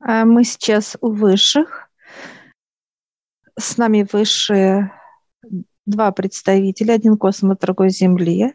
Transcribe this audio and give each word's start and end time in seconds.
А 0.00 0.24
мы 0.24 0.44
сейчас 0.44 0.96
у 1.00 1.10
высших. 1.10 1.90
С 3.58 3.78
нами 3.78 4.06
высшие 4.12 4.92
два 5.86 6.12
представителя, 6.12 6.94
один 6.94 7.16
космос, 7.16 7.58
другой 7.58 7.90
Земли. 7.90 8.54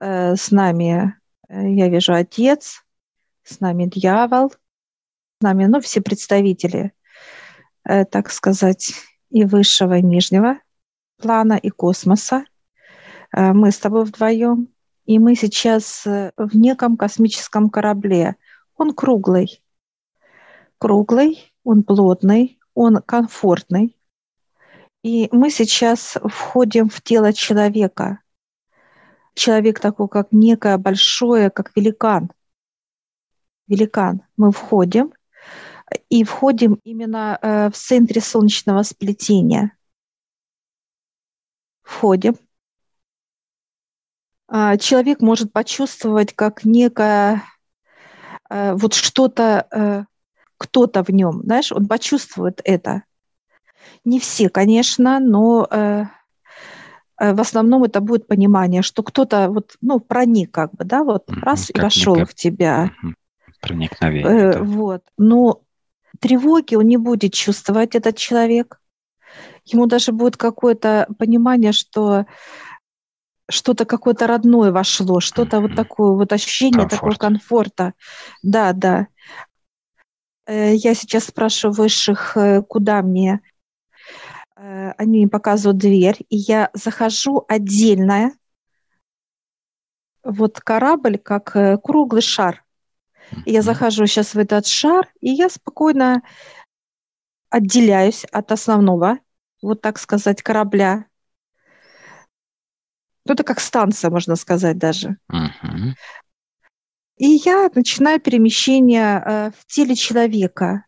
Э, 0.00 0.36
с 0.36 0.50
нами, 0.50 1.14
э, 1.48 1.70
я 1.70 1.88
вижу, 1.88 2.12
Отец, 2.12 2.84
с 3.42 3.60
нами 3.60 3.86
дьявол, 3.86 4.50
с 4.50 5.42
нами, 5.42 5.64
ну, 5.64 5.80
все 5.80 6.00
представители, 6.00 6.92
э, 7.84 8.04
так 8.04 8.30
сказать, 8.30 8.92
и 9.30 9.44
высшего, 9.44 9.98
и 9.98 10.02
нижнего 10.02 10.60
плана, 11.16 11.54
и 11.54 11.70
космоса. 11.70 12.44
Мы 13.32 13.72
с 13.72 13.78
тобой 13.78 14.04
вдвоем, 14.04 14.68
и 15.04 15.18
мы 15.18 15.34
сейчас 15.34 16.06
в 16.06 16.56
неком 16.56 16.96
космическом 16.96 17.68
корабле. 17.68 18.36
Он 18.76 18.94
круглый, 18.94 19.60
круглый, 20.78 21.52
он 21.64 21.82
плотный, 21.82 22.58
он 22.74 23.02
комфортный. 23.02 23.96
И 25.02 25.28
мы 25.32 25.50
сейчас 25.50 26.16
входим 26.24 26.88
в 26.88 27.00
тело 27.02 27.32
человека. 27.32 28.20
Человек 29.34 29.80
такой, 29.80 30.08
как 30.08 30.28
некое 30.32 30.78
большое, 30.78 31.50
как 31.50 31.70
великан. 31.76 32.30
Великан. 33.68 34.22
Мы 34.36 34.50
входим 34.50 35.12
и 36.08 36.24
входим 36.24 36.80
именно 36.84 37.38
э, 37.40 37.70
в 37.70 37.74
центре 37.74 38.20
солнечного 38.20 38.82
сплетения. 38.82 39.76
Входим. 41.82 42.36
А, 44.48 44.76
человек 44.76 45.20
может 45.20 45.52
почувствовать, 45.52 46.34
как 46.34 46.64
некое 46.64 47.42
э, 48.50 48.74
вот 48.74 48.94
что-то 48.94 49.66
э, 49.70 50.04
кто-то 50.58 51.04
в 51.04 51.10
нем, 51.10 51.42
знаешь, 51.44 51.72
он 51.72 51.86
почувствует 51.86 52.60
это. 52.64 53.04
Не 54.04 54.20
все, 54.20 54.48
конечно, 54.48 55.20
но 55.20 55.66
э, 55.70 56.04
э, 57.20 57.34
в 57.34 57.40
основном 57.40 57.84
это 57.84 58.00
будет 58.00 58.26
понимание, 58.26 58.82
что 58.82 59.02
кто-то 59.02 59.48
вот, 59.48 59.76
ну, 59.80 60.00
проник 60.00 60.50
как 60.50 60.72
бы, 60.72 60.84
да, 60.84 61.04
вот 61.04 61.28
mm-hmm, 61.28 61.40
раз 61.42 61.70
и 61.70 61.80
вошел 61.80 62.24
в 62.24 62.34
тебя. 62.34 62.90
Mm-hmm. 63.02 63.12
Проникновение. 63.60 64.24
Э, 64.24 64.52
да. 64.52 64.62
Вот, 64.62 65.02
но 65.16 65.62
тревоги 66.20 66.74
он 66.74 66.86
не 66.86 66.96
будет 66.96 67.32
чувствовать 67.32 67.94
этот 67.94 68.16
человек. 68.16 68.80
Ему 69.64 69.86
даже 69.86 70.12
будет 70.12 70.36
какое-то 70.36 71.06
понимание, 71.18 71.72
что 71.72 72.26
что-то 73.50 73.84
какое-то 73.84 74.26
родное 74.26 74.72
вошло, 74.72 75.20
что-то 75.20 75.56
mm-hmm. 75.56 75.60
вот 75.60 75.74
такое 75.76 76.12
вот 76.12 76.32
ощущение 76.32 76.80
Комфорт. 76.80 76.90
такого 76.90 77.14
комфорта. 77.14 77.94
Да, 78.42 78.72
да. 78.72 79.06
Э, 80.48 80.74
я 80.74 80.94
сейчас 80.94 81.26
спрашиваю 81.26 81.74
высших, 81.74 82.36
э, 82.36 82.62
куда 82.62 83.02
мне. 83.02 83.40
Э, 84.56 84.92
они 84.96 85.18
мне 85.18 85.28
показывают 85.28 85.76
дверь, 85.76 86.24
и 86.30 86.36
я 86.36 86.70
захожу 86.72 87.44
отдельно. 87.46 88.32
Вот 90.24 90.60
корабль, 90.60 91.18
как 91.18 91.52
круглый 91.82 92.22
шар. 92.22 92.64
Я 93.44 93.60
захожу 93.60 94.06
сейчас 94.06 94.34
в 94.34 94.38
этот 94.38 94.66
шар, 94.66 95.06
и 95.20 95.30
я 95.30 95.50
спокойно 95.50 96.22
отделяюсь 97.50 98.24
от 98.24 98.50
основного, 98.50 99.18
вот 99.62 99.82
так 99.82 99.98
сказать, 99.98 100.42
корабля. 100.42 101.04
Ну, 103.26 103.34
это 103.34 103.44
как 103.44 103.60
станция, 103.60 104.10
можно 104.10 104.34
сказать 104.36 104.78
даже. 104.78 105.18
Uh-huh. 105.30 105.94
И 107.18 107.40
я 107.44 107.68
начинаю 107.74 108.20
перемещение 108.20 109.20
э, 109.24 109.50
в 109.50 109.66
теле 109.66 109.96
человека. 109.96 110.84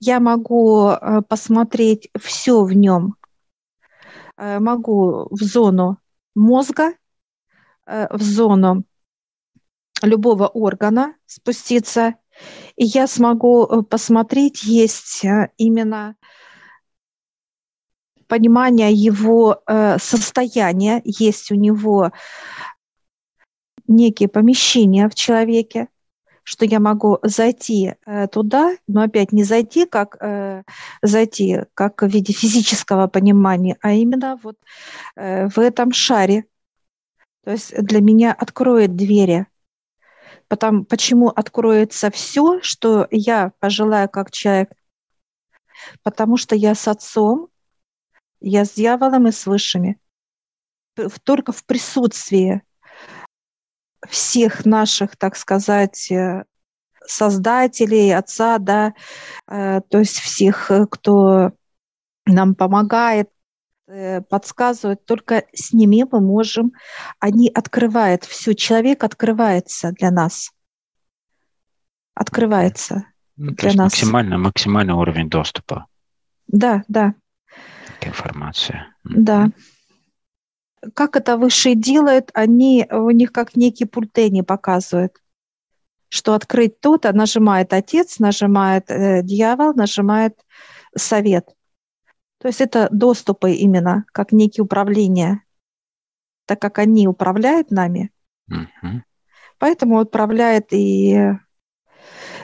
Я 0.00 0.18
могу 0.18 0.88
э, 0.88 1.22
посмотреть 1.28 2.10
все 2.20 2.64
в 2.64 2.72
нем. 2.72 3.14
Э, 4.36 4.58
могу 4.58 5.28
в 5.30 5.42
зону 5.42 5.98
мозга, 6.34 6.94
в 7.86 8.20
зону 8.20 8.84
любого 10.02 10.46
органа 10.46 11.14
спуститься, 11.24 12.16
и 12.76 12.84
я 12.84 13.06
смогу 13.06 13.82
посмотреть, 13.84 14.62
есть 14.62 15.24
именно 15.56 16.14
понимание 18.26 18.92
его 18.92 19.62
состояния, 19.98 21.00
есть 21.02 21.50
у 21.50 21.54
него 21.54 22.12
некие 23.88 24.28
помещения 24.28 25.08
в 25.08 25.14
человеке, 25.14 25.88
что 26.44 26.64
я 26.64 26.80
могу 26.80 27.18
зайти 27.22 27.94
э, 28.06 28.28
туда, 28.28 28.76
но 28.86 29.02
опять 29.02 29.32
не 29.32 29.44
зайти 29.44 29.84
как 29.84 30.16
э, 30.20 30.62
зайти 31.02 31.60
как 31.74 32.02
в 32.02 32.06
виде 32.06 32.32
физического 32.32 33.06
понимания, 33.06 33.76
а 33.82 33.92
именно 33.92 34.38
вот 34.42 34.56
э, 35.16 35.48
в 35.48 35.58
этом 35.58 35.92
шаре. 35.92 36.44
То 37.44 37.50
есть 37.52 37.74
для 37.82 38.00
меня 38.00 38.32
откроет 38.32 38.96
двери. 38.96 39.46
Потом, 40.48 40.86
почему 40.86 41.28
откроется 41.28 42.10
все, 42.10 42.60
что 42.62 43.06
я 43.10 43.52
пожелаю 43.58 44.08
как 44.08 44.30
человек? 44.30 44.72
Потому 46.02 46.36
что 46.38 46.54
я 46.56 46.74
с 46.74 46.88
отцом, 46.88 47.48
я 48.40 48.64
с 48.64 48.72
дьяволом 48.72 49.28
и 49.28 49.32
с 49.32 49.46
высшими. 49.46 49.98
Только 51.24 51.52
в 51.52 51.64
присутствии 51.64 52.62
всех 54.06 54.64
наших, 54.64 55.16
так 55.16 55.36
сказать, 55.36 56.10
э, 56.10 56.44
создателей, 57.04 58.14
отца, 58.14 58.58
да, 58.58 58.94
э, 59.46 59.80
то 59.88 59.98
есть 59.98 60.18
всех, 60.18 60.70
э, 60.70 60.86
кто 60.90 61.52
нам 62.26 62.54
помогает, 62.54 63.30
подсказывает, 64.28 65.06
только 65.06 65.44
с 65.54 65.72
ними 65.72 66.04
мы 66.12 66.20
можем, 66.20 66.72
они 67.20 67.48
открывают 67.48 68.24
все, 68.24 68.54
человек 68.54 69.02
открывается 69.02 69.92
для 69.92 70.10
нас, 70.10 70.52
открывается 72.14 73.06
ну, 73.36 73.52
для 73.52 73.70
нас. 73.72 73.92
Максимально, 73.92 74.36
максимальный 74.36 74.92
уровень 74.92 75.30
доступа. 75.30 75.86
Да, 76.48 76.84
да. 76.88 77.14
К 77.98 78.08
информации. 78.08 78.84
Да 79.04 79.50
как 80.94 81.16
это 81.16 81.36
высшие 81.36 81.74
делают, 81.74 82.30
они, 82.34 82.86
у 82.90 83.10
них 83.10 83.32
как 83.32 83.56
некие 83.56 83.88
пульты 83.88 84.30
показывают, 84.42 85.20
что 86.08 86.34
открыть 86.34 86.80
то-то, 86.80 87.12
нажимает 87.12 87.72
отец, 87.72 88.18
нажимает 88.18 88.90
э, 88.90 89.22
дьявол, 89.22 89.74
нажимает 89.74 90.38
совет. 90.96 91.48
То 92.38 92.48
есть 92.48 92.60
это 92.60 92.88
доступы 92.90 93.52
именно, 93.52 94.04
как 94.12 94.32
некие 94.32 94.64
управления, 94.64 95.42
так 96.46 96.60
как 96.60 96.78
они 96.78 97.08
управляют 97.08 97.70
нами. 97.70 98.10
Uh-huh. 98.50 99.02
Поэтому 99.58 100.00
управляет 100.00 100.72
и 100.72 101.32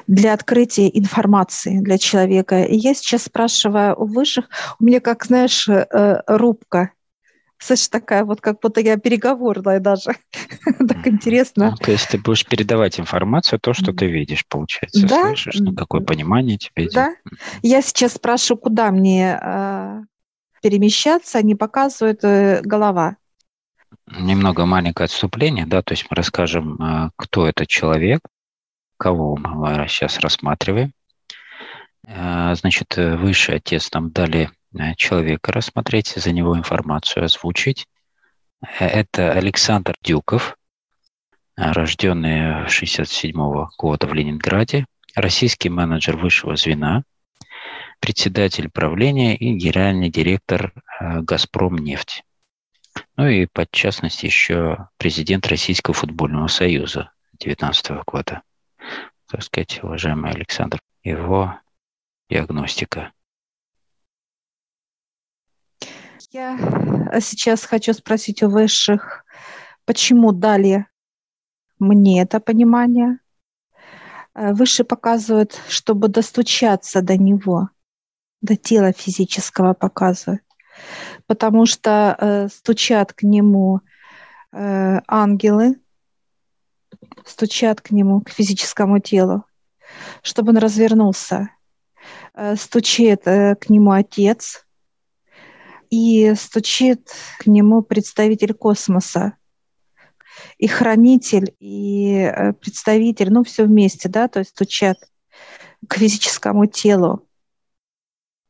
для 0.07 0.35
открытия 0.35 0.91
информации 0.99 1.79
для 1.79 1.97
человека. 1.97 2.65
И 2.65 2.77
я 2.77 2.93
сейчас 2.93 3.23
спрашиваю 3.23 3.99
у 3.99 4.05
высших, 4.05 4.51
у 4.79 4.85
меня, 4.85 5.01
как 5.01 5.25
знаешь, 5.25 5.69
э, 5.69 6.23
рубка– 6.27 6.91
Слышь, 7.59 7.89
такая 7.89 8.25
вот, 8.25 8.41
как 8.41 8.61
будто 8.61 8.81
я 8.81 8.97
переговорная 8.97 9.81
даже. 9.81 10.13
так 10.89 11.07
интересно. 11.07 11.71
Ну, 11.71 11.77
то 11.77 11.93
есть 11.93 12.09
ты 12.09 12.19
будешь 12.19 12.45
передавать 12.45 13.01
информацию, 13.01 13.59
то, 13.61 13.73
что 13.73 13.93
ты 13.93 14.07
видишь, 14.07 14.45
получается, 14.47 15.07
да? 15.07 15.29
слышишь, 15.29 15.61
ну, 15.61 15.75
какое 15.75 16.01
понимание 16.01 16.59
тебе 16.59 16.89
Да. 16.91 17.11
Идет. 17.11 17.41
Я 17.63 17.83
сейчас 17.83 18.15
спрашиваю, 18.15 18.61
куда 18.61 18.91
мне 18.91 19.39
э, 19.41 20.01
перемещаться, 20.63 21.39
они 21.39 21.55
показывают 21.55 22.25
э, 22.25 22.61
голова. 22.63 23.17
Немного 24.07 24.67
маленькое 24.67 25.07
отступление, 25.07 25.67
да, 25.67 25.83
то 25.83 25.93
есть 25.93 26.07
мы 26.11 26.17
расскажем, 26.17 26.75
э, 26.83 27.11
кто 27.17 27.49
этот 27.49 27.69
человек, 27.69 28.21
кого 28.99 29.37
мы 29.37 29.87
сейчас 29.89 30.19
рассматриваем. 30.19 30.93
Э, 32.07 32.55
значит, 32.55 32.99
э, 32.99 33.17
высший 33.17 33.57
отец 33.57 33.91
нам 33.93 34.11
дали 34.11 34.51
человека 34.97 35.53
рассмотреть, 35.53 36.15
за 36.17 36.33
него 36.33 36.57
информацию 36.57 37.25
озвучить. 37.25 37.87
Э, 38.63 38.87
это 38.87 39.33
Александр 39.33 39.95
Дюков, 40.03 40.57
э, 41.57 41.73
рожденный 41.73 42.69
67 42.69 43.69
года 43.79 44.07
в 44.07 44.15
Ленинграде, 44.15 44.87
российский 45.15 45.69
менеджер 45.69 46.17
высшего 46.17 46.57
звена, 46.57 47.05
председатель 48.01 48.69
правления 48.69 49.37
и 49.37 49.55
генеральный 49.55 50.11
директор 50.11 50.73
«Газпром 51.01 51.79
нефть». 51.79 52.23
Ну 53.17 53.27
и, 53.27 53.47
под 53.47 53.71
частности, 53.71 54.27
еще 54.27 54.89
президент 54.99 55.47
Российского 55.47 55.95
футбольного 55.95 56.49
союза 56.49 57.13
2019 57.41 58.05
года. 58.07 58.43
Так 59.31 59.43
сказать, 59.43 59.83
уважаемый 59.83 60.33
Александр, 60.33 60.81
его 61.03 61.59
диагностика– 62.29 63.13
Я 66.35 66.59
э, 67.13 67.21
сейчас 67.21 67.65
хочу 67.65 67.95
спросить 67.95 68.43
у 68.43 68.51
высших, 68.51 69.25
почему 69.87 70.33
дали 70.33 70.87
мне 71.79 72.21
это 72.21 72.41
понимание, 72.41 73.19
Э, 74.35 74.53
выше 74.53 74.85
показывают, 74.85 75.61
чтобы 75.69 76.09
достучаться 76.09 77.03
до 77.03 77.17
него, 77.17 77.71
до 78.41 78.57
тела 78.57 78.93
физического 78.93 79.75
показывают. 79.75 80.43
Потому 81.27 81.67
что 81.67 82.17
э, 82.19 82.49
стучат 82.49 83.13
к 83.13 83.23
нему 83.23 83.81
э, 84.53 85.01
ангелы, 85.07 85.81
стучат 87.25 87.81
к 87.81 87.93
нему, 87.93 88.21
к 88.23 88.31
физическому 88.31 88.99
телу, 88.99 89.45
чтобы 90.23 90.51
он 90.51 90.59
развернулся. 90.59 91.51
Э, 92.35 92.57
стучит 92.57 93.27
э, 93.27 93.55
к 93.55 93.71
нему 93.71 93.93
отец 93.93 94.67
и 95.95 96.35
стучит 96.35 97.09
к 97.39 97.47
нему 97.47 97.83
представитель 97.83 98.53
космоса, 98.53 99.35
и 100.59 100.67
хранитель, 100.67 101.55
и 101.61 102.15
э, 102.17 102.53
представитель, 102.55 103.33
ну, 103.33 103.45
все 103.45 103.65
вместе, 103.65 104.09
да, 104.09 104.27
то 104.27 104.41
есть 104.41 104.51
стучат 104.51 104.97
к 105.87 105.97
физическому 105.97 106.67
телу. 106.67 107.29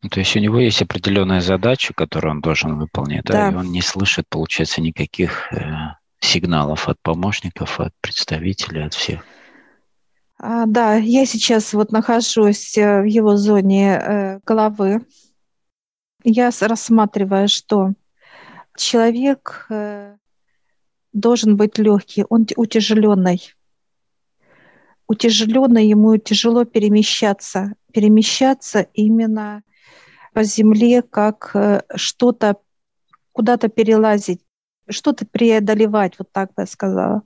Ну, 0.02 0.08
то 0.08 0.20
есть 0.20 0.34
у 0.36 0.38
него 0.38 0.58
есть 0.58 0.80
определенная 0.80 1.40
задача, 1.42 1.92
которую 1.94 2.32
он 2.32 2.40
должен 2.40 2.78
выполнять, 2.78 3.24
да, 3.24 3.50
да 3.50 3.52
и 3.52 3.54
он 3.54 3.72
не 3.72 3.82
слышит, 3.82 4.26
получается, 4.30 4.80
никаких 4.80 5.52
э, 5.52 5.64
сигналов 6.20 6.88
от 6.88 6.98
помощников, 7.02 7.78
от 7.78 7.92
представителей, 8.00 8.86
от 8.86 8.94
всех. 8.94 9.22
А, 10.38 10.64
да, 10.66 10.94
я 10.96 11.26
сейчас 11.26 11.74
вот 11.74 11.92
нахожусь 11.92 12.78
э, 12.78 13.02
в 13.02 13.04
его 13.04 13.36
зоне 13.36 14.40
головы. 14.46 15.02
Я 16.26 16.50
рассматриваю, 16.58 17.48
что 17.48 17.92
человек 18.74 19.66
э, 19.68 20.16
должен 21.12 21.56
быть 21.58 21.76
легкий, 21.76 22.24
он 22.30 22.46
утяжеленный. 22.56 23.54
Утяжеленный, 25.06 25.86
ему 25.86 26.16
тяжело 26.16 26.64
перемещаться. 26.64 27.74
Перемещаться 27.92 28.80
именно 28.94 29.62
по 30.32 30.44
земле, 30.44 31.02
как 31.02 31.50
э, 31.54 31.82
что-то, 31.94 32.56
куда-то 33.32 33.68
перелазить, 33.68 34.40
что-то 34.88 35.26
преодолевать, 35.26 36.18
вот 36.18 36.32
так 36.32 36.54
бы 36.54 36.62
я 36.62 36.66
сказала. 36.66 37.22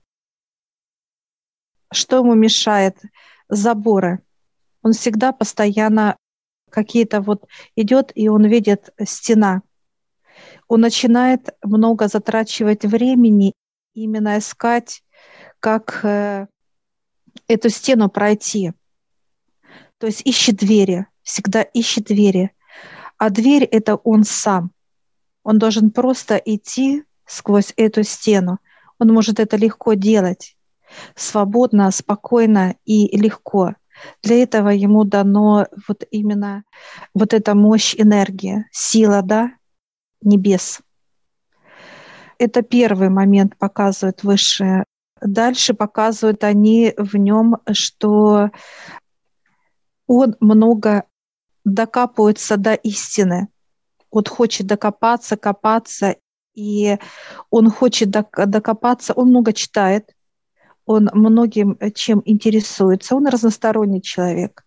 Что 1.93 2.17
ему 2.17 2.35
мешает? 2.35 3.01
Заборы. 3.49 4.25
Он 4.83 4.93
всегда 4.93 5.31
постоянно 5.31 6.17
какие-то 6.71 7.21
вот 7.21 7.47
идет, 7.77 8.13
и 8.15 8.29
он 8.29 8.47
видит 8.47 8.91
стена. 9.05 9.63
Он 10.69 10.81
начинает 10.81 11.51
много 11.63 12.09
затрачивать 12.09 12.85
времени 12.85 13.55
именно 13.95 14.39
искать, 14.39 15.03
как 15.61 16.01
э, 16.05 16.47
эту 17.49 17.69
стену 17.71 18.09
пройти. 18.09 18.73
То 19.99 20.07
есть 20.07 20.23
ищет 20.25 20.57
двери, 20.57 21.07
всегда 21.23 21.63
ищет 21.63 22.05
двери. 22.05 22.53
А 23.17 23.31
дверь– 23.31 23.65
это 23.71 23.97
он 23.97 24.25
сам. 24.25 24.71
Он 25.43 25.59
должен 25.59 25.91
просто 25.91 26.37
идти 26.37 27.05
сквозь 27.27 27.73
эту 27.77 28.05
стену. 28.05 28.59
Он 28.99 29.09
может 29.09 29.41
это 29.41 29.57
легко 29.57 29.95
делать, 29.95 30.57
свободно, 31.15 31.91
спокойно 31.91 32.77
и 32.85 33.17
легко. 33.17 33.75
Для 34.23 34.43
этого 34.43 34.69
ему 34.69 35.05
дано 35.05 35.67
вот 35.87 36.05
именно 36.11 36.65
вот 37.15 37.35
эта 37.35 37.55
мощь 37.55 37.95
энергии, 37.97 38.67
сила, 38.71 39.23
да, 39.23 39.53
небес. 40.23 40.81
Это 42.39 42.63
первый 42.63 43.09
момент 43.09 43.57
показывают 43.57 44.23
высшие. 44.23 44.85
Дальше 45.21 45.75
показывают 45.75 46.45
они 46.45 46.95
в 46.97 47.17
нем, 47.17 47.57
что 47.73 48.51
он 50.07 50.37
много 50.41 51.05
докапывается 51.65 52.57
до 52.57 52.75
истины. 52.75 53.49
Вот 54.11 54.29
хочет 54.29 54.67
докопаться, 54.67 55.37
копаться, 55.37 56.17
и 56.55 56.99
он 57.51 57.71
хочет 57.71 58.11
докопаться, 58.11 59.13
он 59.13 59.29
много 59.29 59.53
читает, 59.53 60.15
он 60.89 61.11
многим 61.13 61.79
чем 61.95 62.23
интересуется, 62.25 63.15
он 63.15 63.27
разносторонний 63.27 64.01
человек. 64.01 64.65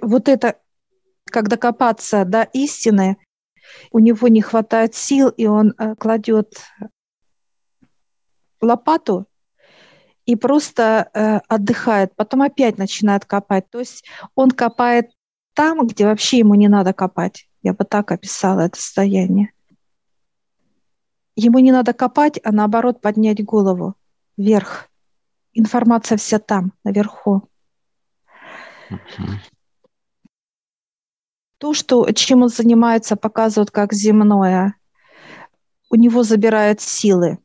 Вот 0.00 0.28
это, 0.28 0.56
как 1.26 1.48
докопаться 1.48 2.24
до 2.24 2.42
истины, 2.42 3.16
у 3.92 4.00
него 4.00 4.26
не 4.26 4.42
хватает 4.42 4.96
сил, 4.96 5.28
и 5.28 5.46
он 5.46 5.72
э, 5.78 5.94
кладет 5.94 6.60
лопату 8.60 9.26
и 10.26 10.34
просто 10.34 11.08
э, 11.14 11.38
отдыхает, 11.46 12.16
потом 12.16 12.42
опять 12.42 12.76
начинает 12.76 13.24
копать. 13.24 13.70
То 13.70 13.78
есть 13.78 14.04
он 14.34 14.50
копает 14.50 15.10
там, 15.54 15.86
где 15.86 16.06
вообще 16.06 16.38
ему 16.38 16.56
не 16.56 16.66
надо 16.66 16.92
копать. 16.92 17.48
Я 17.62 17.72
бы 17.72 17.84
так 17.84 18.10
описала 18.10 18.62
это 18.62 18.76
состояние. 18.76 19.52
Ему 21.36 21.60
не 21.60 21.70
надо 21.70 21.92
копать, 21.92 22.40
а 22.42 22.50
наоборот 22.50 23.00
поднять 23.00 23.44
голову 23.44 23.94
вверх. 24.36 24.89
Информация 25.52 26.16
вся 26.16 26.38
там, 26.38 26.72
наверху. 26.84 27.48
Uh-huh. 28.90 29.34
То, 31.58 31.74
что, 31.74 32.10
чем 32.12 32.42
он 32.42 32.48
занимается, 32.48 33.16
показывают 33.16 33.70
как 33.70 33.92
земное. 33.92 34.74
У 35.90 35.96
него 35.96 36.22
забирают 36.22 36.80
силы. 36.80 37.38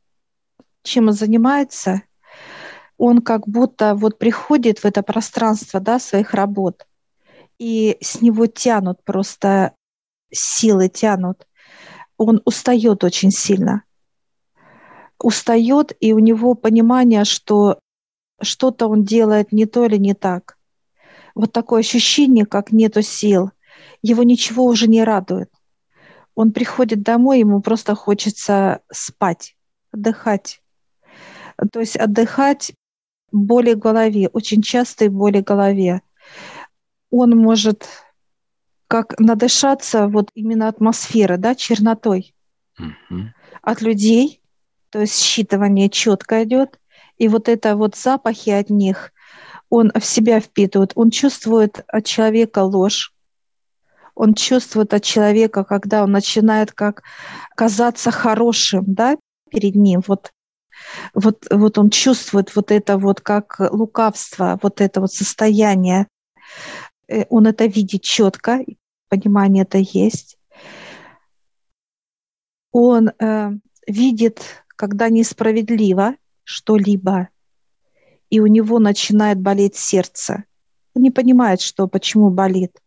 Чем 0.83 1.07
он 1.07 1.13
занимается, 1.13 2.03
он 2.97 3.21
как 3.21 3.47
будто 3.47 3.95
вот 3.95 4.17
приходит 4.17 4.79
в 4.79 4.85
это 4.85 5.03
пространство 5.03 5.79
да, 5.79 5.99
своих 5.99 6.33
работ, 6.33 6.87
и 7.57 7.97
с 8.01 8.21
него 8.21 8.47
тянут 8.47 9.03
просто 9.03 9.73
силы, 10.31 10.89
тянут. 10.89 11.47
Он 12.17 12.41
устает 12.45 13.03
очень 13.03 13.31
сильно. 13.31 13.83
Устает, 15.19 15.91
и 15.99 16.13
у 16.13 16.19
него 16.19 16.55
понимание, 16.55 17.25
что 17.25 17.79
что-то 18.41 18.87
он 18.87 19.03
делает 19.03 19.51
не 19.51 19.65
то 19.65 19.85
или 19.85 19.97
не 19.97 20.13
так. 20.13 20.57
Вот 21.33 21.51
такое 21.51 21.81
ощущение, 21.81 22.45
как 22.45 22.71
нету 22.71 23.01
сил 23.01 23.51
его 24.01 24.23
ничего 24.23 24.65
уже 24.65 24.87
не 24.87 25.03
радует. 25.03 25.51
Он 26.35 26.51
приходит 26.51 27.01
домой, 27.01 27.39
ему 27.39 27.61
просто 27.61 27.95
хочется 27.95 28.81
спать, 28.91 29.55
отдыхать. 29.91 30.61
То 31.71 31.79
есть 31.79 31.95
отдыхать 31.95 32.73
боли 33.31 33.73
в 33.73 33.79
голове, 33.79 34.27
очень 34.27 34.61
частые 34.61 35.09
боли 35.09 35.41
в 35.41 35.45
голове. 35.45 36.01
Он 37.09 37.31
может 37.31 37.87
как 38.87 39.19
надышаться 39.19 40.07
вот 40.07 40.29
именно 40.35 40.67
атмосферой, 40.67 41.37
да, 41.37 41.55
чернотой 41.55 42.35
mm-hmm. 42.79 43.29
от 43.61 43.81
людей, 43.81 44.41
то 44.89 44.99
есть 45.01 45.19
считывание 45.19 45.89
четко 45.89 46.43
идет, 46.43 46.79
и 47.17 47.27
вот 47.27 47.49
это 47.49 47.75
вот 47.75 47.95
запахи 47.95 48.49
от 48.49 48.69
них, 48.69 49.11
он 49.69 49.91
в 49.93 50.05
себя 50.05 50.39
впитывает, 50.39 50.91
он 50.95 51.09
чувствует 51.09 51.83
от 51.87 52.05
человека 52.05 52.59
ложь, 52.59 53.13
он 54.13 54.33
чувствует 54.33 54.93
от 54.93 55.03
человека, 55.03 55.63
когда 55.63 56.03
он 56.03 56.11
начинает 56.11 56.71
как 56.71 57.03
казаться 57.55 58.11
хорошим, 58.11 58.83
да, 58.87 59.17
перед 59.49 59.75
ним, 59.75 60.01
вот 60.07 60.31
вот, 61.13 61.45
вот 61.49 61.77
он 61.77 61.89
чувствует 61.89 62.55
вот 62.55 62.71
это 62.71 62.97
вот 62.97 63.21
как 63.21 63.57
лукавство, 63.71 64.59
вот 64.61 64.81
это 64.81 64.99
вот 64.99 65.11
состояние. 65.11 66.07
Э, 67.07 67.23
он 67.29 67.47
это 67.47 67.65
видит 67.65 68.01
четко, 68.03 68.59
понимание 69.09 69.63
это 69.63 69.77
есть. 69.77 70.37
Он 72.71 73.09
э, 73.09 73.51
видит, 73.87 74.65
когда 74.75 75.09
несправедливо 75.09 76.15
что-либо, 76.45 77.27
и 78.29 78.39
у 78.39 78.47
него 78.47 78.79
начинает 78.79 79.41
болеть 79.41 79.75
сердце. 79.75 80.45
Он 80.93 81.01
не 81.01 81.11
понимает, 81.11 81.59
что, 81.59 81.87
почему 81.87 82.29
болит 82.29 82.79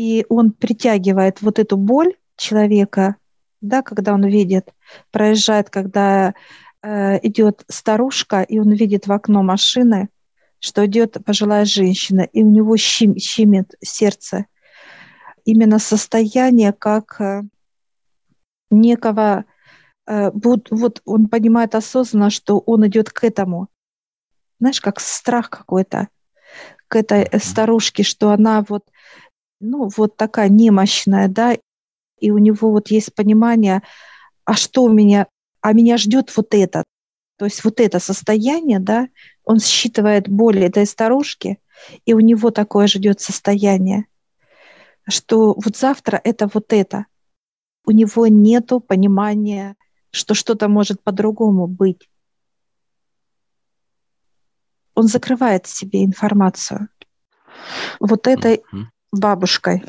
и 0.00 0.24
он 0.28 0.52
притягивает 0.52 1.42
вот 1.42 1.58
эту 1.58 1.76
боль 1.76 2.14
человека, 2.36 3.16
да, 3.60 3.82
когда 3.82 4.14
он 4.14 4.24
видит, 4.24 4.72
проезжает, 5.10 5.68
когда 5.68 6.34
э, 6.82 7.18
идет 7.26 7.64
старушка, 7.68 8.40
и 8.42 8.58
он 8.58 8.72
видит 8.72 9.06
в 9.06 9.12
окно 9.12 9.42
машины, 9.42 10.08
что 10.58 10.86
идет 10.86 11.18
пожилая 11.24 11.64
женщина, 11.64 12.22
и 12.22 12.42
у 12.42 12.48
него 12.48 12.76
щим, 12.78 13.18
щемит 13.18 13.74
сердце. 13.82 14.46
Именно 15.44 15.78
состояние 15.78 16.72
как 16.72 17.20
э, 17.20 17.42
некого, 18.70 19.44
вот, 20.06 20.68
вот 20.70 21.02
он 21.04 21.28
понимает 21.28 21.74
осознанно, 21.74 22.30
что 22.30 22.58
он 22.58 22.86
идет 22.86 23.10
к 23.10 23.24
этому. 23.24 23.68
Знаешь, 24.58 24.80
как 24.80 25.00
страх 25.00 25.50
какой-то 25.50 26.08
к 26.88 26.96
этой 26.96 27.28
старушке, 27.40 28.02
что 28.02 28.30
она 28.30 28.64
вот 28.68 28.84
ну, 29.60 29.88
вот 29.96 30.16
такая 30.16 30.48
немощная, 30.48 31.28
да, 31.28 31.56
и 32.18 32.30
у 32.30 32.38
него 32.38 32.70
вот 32.70 32.90
есть 32.90 33.14
понимание, 33.14 33.82
а 34.44 34.54
что 34.54 34.84
у 34.84 34.90
меня, 34.90 35.26
а 35.60 35.72
меня 35.72 35.98
ждет 35.98 36.34
вот 36.36 36.54
это, 36.54 36.84
то 37.36 37.44
есть 37.44 37.62
вот 37.64 37.78
это 37.80 38.00
состояние, 38.00 38.80
да, 38.80 39.08
он 39.44 39.60
считывает 39.60 40.28
боли 40.28 40.62
этой 40.62 40.86
старушки, 40.86 41.58
И 42.04 42.12
у 42.12 42.20
него 42.20 42.50
такое 42.50 42.86
же 42.86 42.98
идет 42.98 43.20
состояние, 43.20 44.04
что 45.08 45.54
вот 45.54 45.76
завтра 45.76 46.20
это 46.22 46.48
вот 46.52 46.72
это. 46.72 47.06
У 47.86 47.92
него 47.92 48.26
нет 48.26 48.70
понимания, 48.86 49.76
что 50.10 50.34
что-то 50.34 50.68
может 50.68 51.02
по-другому 51.02 51.66
быть. 51.66 52.08
Он 54.94 55.06
закрывает 55.06 55.66
себе 55.66 56.04
информацию. 56.04 56.88
Вот 58.00 58.26
этой 58.26 58.62
бабушкой. 59.12 59.84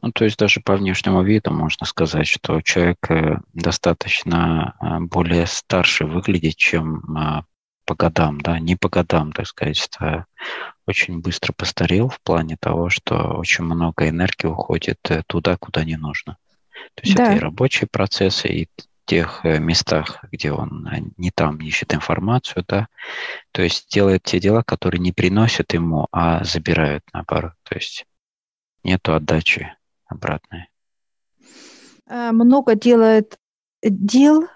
Ну, 0.00 0.12
то 0.12 0.24
есть 0.24 0.38
даже 0.38 0.60
по 0.60 0.76
внешнему 0.76 1.22
виду 1.22 1.50
можно 1.50 1.84
сказать, 1.86 2.26
что 2.26 2.60
человек 2.62 3.10
э, 3.10 3.38
достаточно 3.52 4.74
э, 4.80 5.00
более 5.00 5.46
старше 5.46 6.06
выглядит, 6.06 6.56
чем 6.56 7.16
э, 7.16 7.42
по 7.84 7.94
годам, 7.94 8.40
да, 8.40 8.58
не 8.58 8.76
по 8.76 8.88
годам, 8.88 9.32
так 9.32 9.46
сказать, 9.46 9.88
а 10.00 10.24
очень 10.86 11.20
быстро 11.20 11.52
постарел 11.52 12.08
в 12.08 12.20
плане 12.22 12.56
того, 12.58 12.88
что 12.88 13.36
очень 13.36 13.64
много 13.64 14.08
энергии 14.08 14.46
уходит 14.46 14.98
туда, 15.26 15.56
куда 15.56 15.84
не 15.84 15.96
нужно. 15.96 16.38
То 16.94 17.02
есть 17.04 17.16
да. 17.16 17.24
это 17.24 17.36
и 17.36 17.38
рабочие 17.38 17.88
процессы, 17.90 18.48
и 18.48 18.68
тех 19.04 19.42
местах, 19.42 20.22
где 20.30 20.52
он 20.52 20.86
не 21.16 21.30
там 21.30 21.56
ищет 21.58 21.94
информацию, 21.94 22.62
да, 22.68 22.88
то 23.52 23.62
есть 23.62 23.88
делает 23.90 24.22
те 24.22 24.38
дела, 24.38 24.62
которые 24.62 25.00
не 25.00 25.12
приносят 25.12 25.72
ему, 25.72 26.08
а 26.12 26.44
забирают 26.44 27.02
наоборот. 27.14 27.54
То 27.62 27.74
есть 27.76 28.04
нету 28.84 29.14
отдачи 29.14 29.74
обратной. 30.06 30.68
Э, 32.06 32.32
много 32.32 32.74
делает 32.74 33.38
дел, 33.82 34.46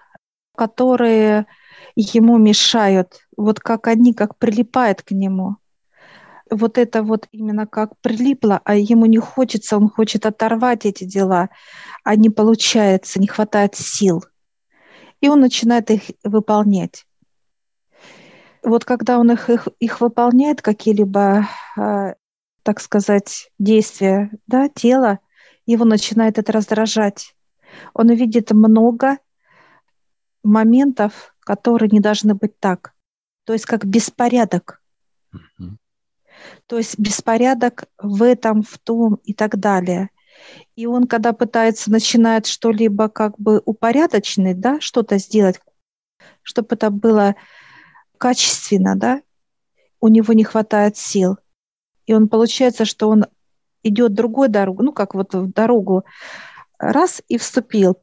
которые 0.55 1.47
ему 1.95 2.37
мешают, 2.37 3.19
вот 3.37 3.59
как 3.59 3.87
они, 3.87 4.13
как 4.13 4.37
прилипают 4.37 5.01
к 5.01 5.11
нему. 5.11 5.57
Вот 6.53 6.77
это 6.77 7.03
вот 7.03 7.27
именно 7.31 7.65
как 7.65 7.99
прилипло, 8.01 8.61
а 8.63 8.75
ему 8.75 9.05
не 9.05 9.17
хочется, 9.17 9.77
он 9.77 9.89
хочет 9.89 10.25
оторвать 10.25 10.85
эти 10.85 11.03
дела, 11.03 11.49
а 12.03 12.15
не 12.15 12.29
получается, 12.29 13.19
не 13.19 13.27
хватает 13.27 13.75
сил. 13.75 14.23
И 15.21 15.29
он 15.29 15.39
начинает 15.39 15.89
их 15.89 16.03
выполнять. 16.23 17.05
Вот 18.61 18.85
когда 18.85 19.19
он 19.19 19.31
их, 19.31 19.49
их, 19.49 19.67
их 19.79 19.99
выполняет, 19.99 20.61
какие-либо 20.61 21.47
э, 21.77 22.13
так 22.63 22.79
сказать, 22.79 23.51
действия 23.59 24.31
да, 24.47 24.69
тела, 24.69 25.19
его 25.65 25.85
начинает 25.85 26.39
это 26.39 26.51
раздражать. 26.51 27.35
Он 27.93 28.09
видит 28.11 28.51
много 28.51 29.19
моментов, 30.43 31.35
которые 31.41 31.89
не 31.91 31.99
должны 31.99 32.35
быть 32.35 32.59
так. 32.59 32.93
То 33.45 33.53
есть 33.53 33.65
как 33.65 33.85
беспорядок. 33.85 34.81
Mm-hmm. 35.33 35.75
То 36.67 36.77
есть 36.77 36.97
беспорядок 36.99 37.85
в 37.97 38.23
этом, 38.23 38.63
в 38.63 38.77
том 38.79 39.15
и 39.23 39.33
так 39.33 39.57
далее. 39.59 40.09
И 40.75 40.85
он, 40.85 41.07
когда 41.07 41.33
пытается, 41.33 41.91
начинает 41.91 42.47
что-либо 42.47 43.09
как 43.09 43.39
бы 43.39 43.61
упорядочить, 43.65 44.59
да, 44.59 44.79
что-то 44.79 45.17
сделать, 45.17 45.59
чтобы 46.41 46.69
это 46.71 46.89
было 46.89 47.35
качественно, 48.17 48.95
да, 48.95 49.21
у 49.99 50.07
него 50.07 50.33
не 50.33 50.43
хватает 50.43 50.97
сил. 50.97 51.37
И 52.05 52.13
он 52.13 52.27
получается, 52.27 52.85
что 52.85 53.09
он 53.09 53.25
идет 53.83 54.13
другой 54.13 54.49
дорогу, 54.49 54.83
ну, 54.83 54.93
как 54.93 55.13
вот 55.13 55.33
в 55.33 55.51
дорогу, 55.51 56.03
раз 56.77 57.21
и 57.27 57.37
вступил. 57.37 57.97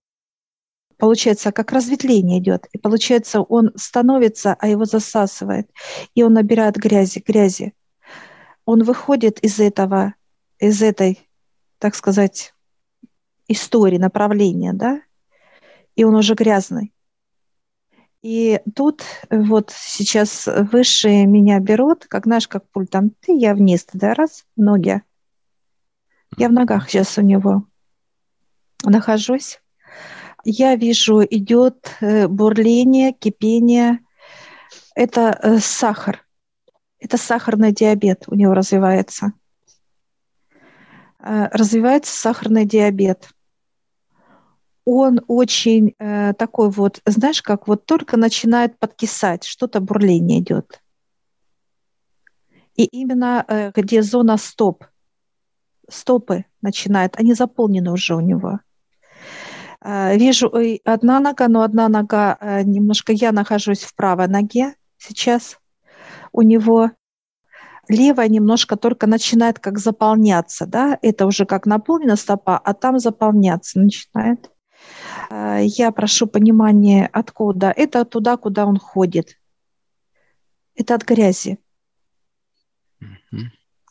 Получается, 0.96 1.50
как 1.52 1.72
разветвление 1.72 2.38
идет. 2.38 2.66
И 2.72 2.78
получается, 2.78 3.40
он 3.40 3.72
становится, 3.76 4.54
а 4.58 4.68
его 4.68 4.84
засасывает. 4.84 5.70
И 6.14 6.22
он 6.22 6.34
набирает 6.34 6.76
грязи, 6.76 7.22
грязи. 7.26 7.72
Он 8.64 8.82
выходит 8.82 9.38
из 9.40 9.60
этого, 9.60 10.14
из 10.58 10.82
этой, 10.82 11.28
так 11.78 11.94
сказать, 11.94 12.54
истории, 13.48 13.98
направления, 13.98 14.72
да, 14.72 15.00
и 15.96 16.04
он 16.04 16.14
уже 16.14 16.34
грязный. 16.34 16.92
И 18.22 18.60
тут 18.76 19.02
вот 19.30 19.70
сейчас 19.74 20.46
высшие 20.46 21.26
меня 21.26 21.58
берут, 21.58 22.06
как 22.06 22.24
знаешь, 22.24 22.48
как 22.48 22.68
пультом 22.70 23.10
ты, 23.20 23.32
я 23.32 23.54
вниз, 23.54 23.86
да, 23.92 24.14
раз, 24.14 24.44
ноги. 24.56 25.02
Я 26.36 26.48
в 26.48 26.52
ногах 26.52 26.88
сейчас 26.88 27.16
у 27.18 27.22
него 27.22 27.64
нахожусь. 28.84 29.60
Я 30.44 30.76
вижу, 30.76 31.22
идет 31.22 31.96
э, 32.00 32.28
бурление, 32.28 33.12
кипение. 33.12 34.00
Это 34.94 35.38
э, 35.42 35.58
сахар. 35.58 36.26
Это 37.00 37.16
сахарный 37.16 37.72
диабет 37.72 38.24
у 38.28 38.34
него 38.34 38.54
развивается. 38.54 39.32
Э, 41.22 41.48
развивается 41.52 42.18
сахарный 42.18 42.64
диабет 42.64 43.30
он 44.86 45.20
очень 45.28 45.94
э, 45.98 46.32
такой 46.32 46.70
вот, 46.70 47.00
знаешь, 47.04 47.42
как 47.42 47.68
вот 47.68 47.84
только 47.84 48.16
начинает 48.16 48.78
подкисать, 48.78 49.44
что-то 49.44 49.80
бурление 49.80 50.40
идет. 50.40 50.82
И 52.74 52.84
именно 52.86 53.44
э, 53.46 53.70
где 53.74 54.02
зона 54.02 54.36
стоп, 54.38 54.86
стопы 55.88 56.46
начинают, 56.62 57.16
они 57.16 57.34
заполнены 57.34 57.92
уже 57.92 58.16
у 58.16 58.20
него. 58.20 58.60
Вижу 59.82 60.52
одна 60.84 61.20
нога, 61.20 61.48
но 61.48 61.62
одна 61.62 61.88
нога, 61.88 62.36
немножко 62.64 63.12
я 63.12 63.32
нахожусь 63.32 63.82
в 63.82 63.94
правой 63.94 64.28
ноге 64.28 64.74
сейчас. 64.98 65.59
У 66.32 66.42
него 66.42 66.90
левая 67.88 68.28
немножко 68.28 68.76
только 68.76 69.06
начинает 69.06 69.58
как 69.58 69.78
заполняться, 69.78 70.66
да, 70.66 70.98
это 71.02 71.26
уже 71.26 71.44
как 71.44 71.66
наполнена 71.66 72.16
стопа, 72.16 72.56
а 72.58 72.74
там 72.74 72.98
заполняться 72.98 73.80
начинает. 73.80 74.50
Э, 75.30 75.60
я 75.62 75.90
прошу 75.90 76.26
понимания, 76.26 77.08
откуда. 77.12 77.72
Это 77.76 78.04
туда, 78.04 78.36
куда 78.36 78.66
он 78.66 78.78
ходит. 78.78 79.36
Это 80.74 80.94
от 80.94 81.04
грязи. 81.04 81.58
Угу. 83.00 83.42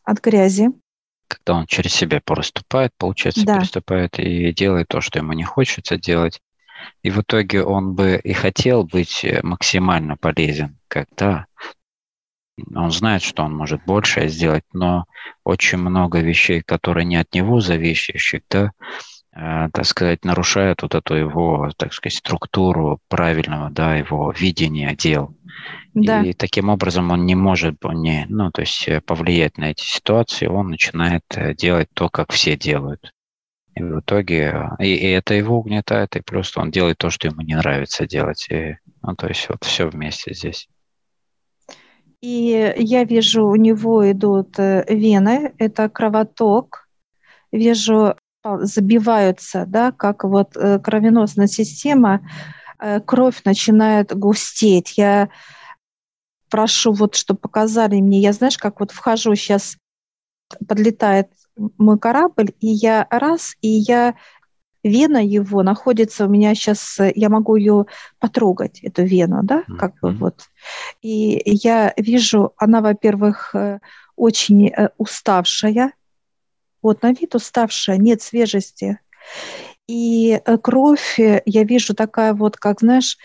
От 0.04 0.22
грязи. 0.22 0.70
Когда 1.28 1.60
он 1.60 1.68
через 1.68 1.94
себя 1.94 2.20
переступает, 2.20 2.92
получается, 2.98 3.46
да. 3.46 3.58
переступает 3.58 4.18
и 4.18 4.52
делает 4.52 4.88
то, 4.88 5.00
что 5.02 5.20
ему 5.20 5.34
не 5.34 5.44
хочется 5.44 5.98
делать. 5.98 6.42
И 7.04 7.12
в 7.12 7.22
итоге 7.22 7.64
он 7.64 7.94
бы 7.94 8.20
и 8.24 8.34
хотел 8.34 8.84
быть 8.84 9.24
э, 9.24 9.42
максимально 9.44 10.18
полезен, 10.18 10.80
когда 10.88 11.46
он 12.75 12.92
знает, 12.92 13.22
что 13.22 13.44
он 13.44 13.56
может 13.56 13.84
большее 13.86 14.30
сделать, 14.30 14.66
но 14.74 15.06
очень 15.44 15.78
много 15.78 16.20
вещей, 16.20 16.62
которые 16.62 17.06
не 17.06 17.18
от 17.18 17.34
него 17.34 17.60
зависящих, 17.60 18.42
да, 18.50 18.72
Э, 19.32 19.70
так 19.72 19.86
сказать, 19.86 20.25
нарушает 20.25 20.82
вот 20.82 20.96
эту 20.96 21.13
его, 21.13 21.70
так 21.78 21.94
сказать, 21.94 22.18
структуру 22.18 23.00
правильного, 23.08 23.70
да, 23.70 23.96
его 23.96 24.34
видения 24.38 24.96
дел. 24.96 25.36
Да. 25.94 26.22
И 26.24 26.34
таким 26.34 26.70
образом 26.70 27.12
он 27.12 27.25
не 27.25 27.36
может, 27.36 27.84
он 27.86 28.01
не, 28.01 28.25
ну, 28.28 28.51
то 28.51 28.62
есть 28.62 28.88
э, 28.88 29.01
повлиять 29.01 29.58
на 29.58 29.72
эти 29.72 29.84
ситуации, 29.84 30.48
он 30.48 30.70
начинает 30.70 31.24
э, 31.36 31.54
делать 31.54 31.88
то, 31.94 32.10
как 32.10 32.32
все 32.32 32.58
делают. 32.58 33.13
И 33.75 33.84
в 33.84 34.00
итоге, 34.00 34.72
и, 34.80 34.96
и 34.96 35.08
это 35.10 35.36
его 35.36 35.60
угнетает, 35.60 36.16
и 36.16 36.22
просто 36.22 36.60
он 36.60 36.72
делает 36.72 36.98
то, 36.98 37.10
что 37.10 37.28
ему 37.28 37.42
не 37.42 37.56
нравится 37.56 38.08
делать. 38.08 38.48
И, 38.50 38.78
ну, 39.04 39.16
то 39.16 39.28
есть 39.28 39.48
вот 39.48 39.63
все 39.63 39.88
вместе 39.88 40.34
здесь. 40.34 40.68
И 42.22 42.74
я 42.78 43.04
вижу, 43.06 43.48
у 43.48 43.56
него 43.56 44.10
идут 44.12 44.58
вены, 44.58 45.54
это 45.58 45.88
кровоток, 45.88 46.88
вижу 47.52 48.16
забиваются, 48.44 49.66
да, 49.68 49.92
как 49.92 50.24
вот 50.24 50.56
э, 50.56 50.80
кровеносная 50.80 51.48
система, 51.48 52.22
э, 52.80 53.00
кровь 53.02 53.42
начинает 53.44 54.16
густеть. 54.16 54.98
Я 54.98 55.30
прошу 56.50 56.94
вот, 56.94 57.16
чтобы 57.16 57.40
показали 57.40 58.00
мне, 58.00 58.20
я 58.20 58.34
знаешь, 58.34 58.58
как 58.58 58.80
вот 58.80 58.92
вхожу 58.92 59.36
сейчас, 59.36 59.78
подлетает 60.68 61.30
мой 61.78 62.00
корабль, 62.00 62.54
и 62.60 62.68
я 62.68 63.06
раз, 63.10 63.56
и 63.62 63.68
я 63.68 64.16
вена 64.84 65.24
его 65.24 65.64
находится 65.64 66.26
у 66.26 66.30
меня 66.30 66.56
сейчас, 66.56 66.98
я 67.16 67.30
могу 67.30 67.56
ее 67.56 67.86
потрогать, 68.20 68.80
эту 68.82 69.04
вену, 69.04 69.42
да, 69.44 69.64
как 69.78 69.94
mm-hmm. 69.96 70.12
бы 70.12 70.18
вот. 70.18 70.42
И 71.02 71.42
я 71.46 71.94
вижу, 71.98 72.54
она, 72.58 72.82
во-первых, 72.82 73.54
э, 73.56 73.80
очень 74.16 74.74
уставшая, 74.98 75.94
вот 76.82 77.04
на 77.04 77.12
вид 77.12 77.36
уставшая, 77.36 77.98
нет 77.98 78.22
свежести. 78.22 79.00
И 79.88 80.40
э, 80.46 80.58
кровь, 80.58 81.20
э, 81.20 81.42
я 81.46 81.64
вижу 81.64 81.94
такая 81.94 82.34
вот, 82.34 82.58
как, 82.58 82.82
знаешь, 82.82 83.18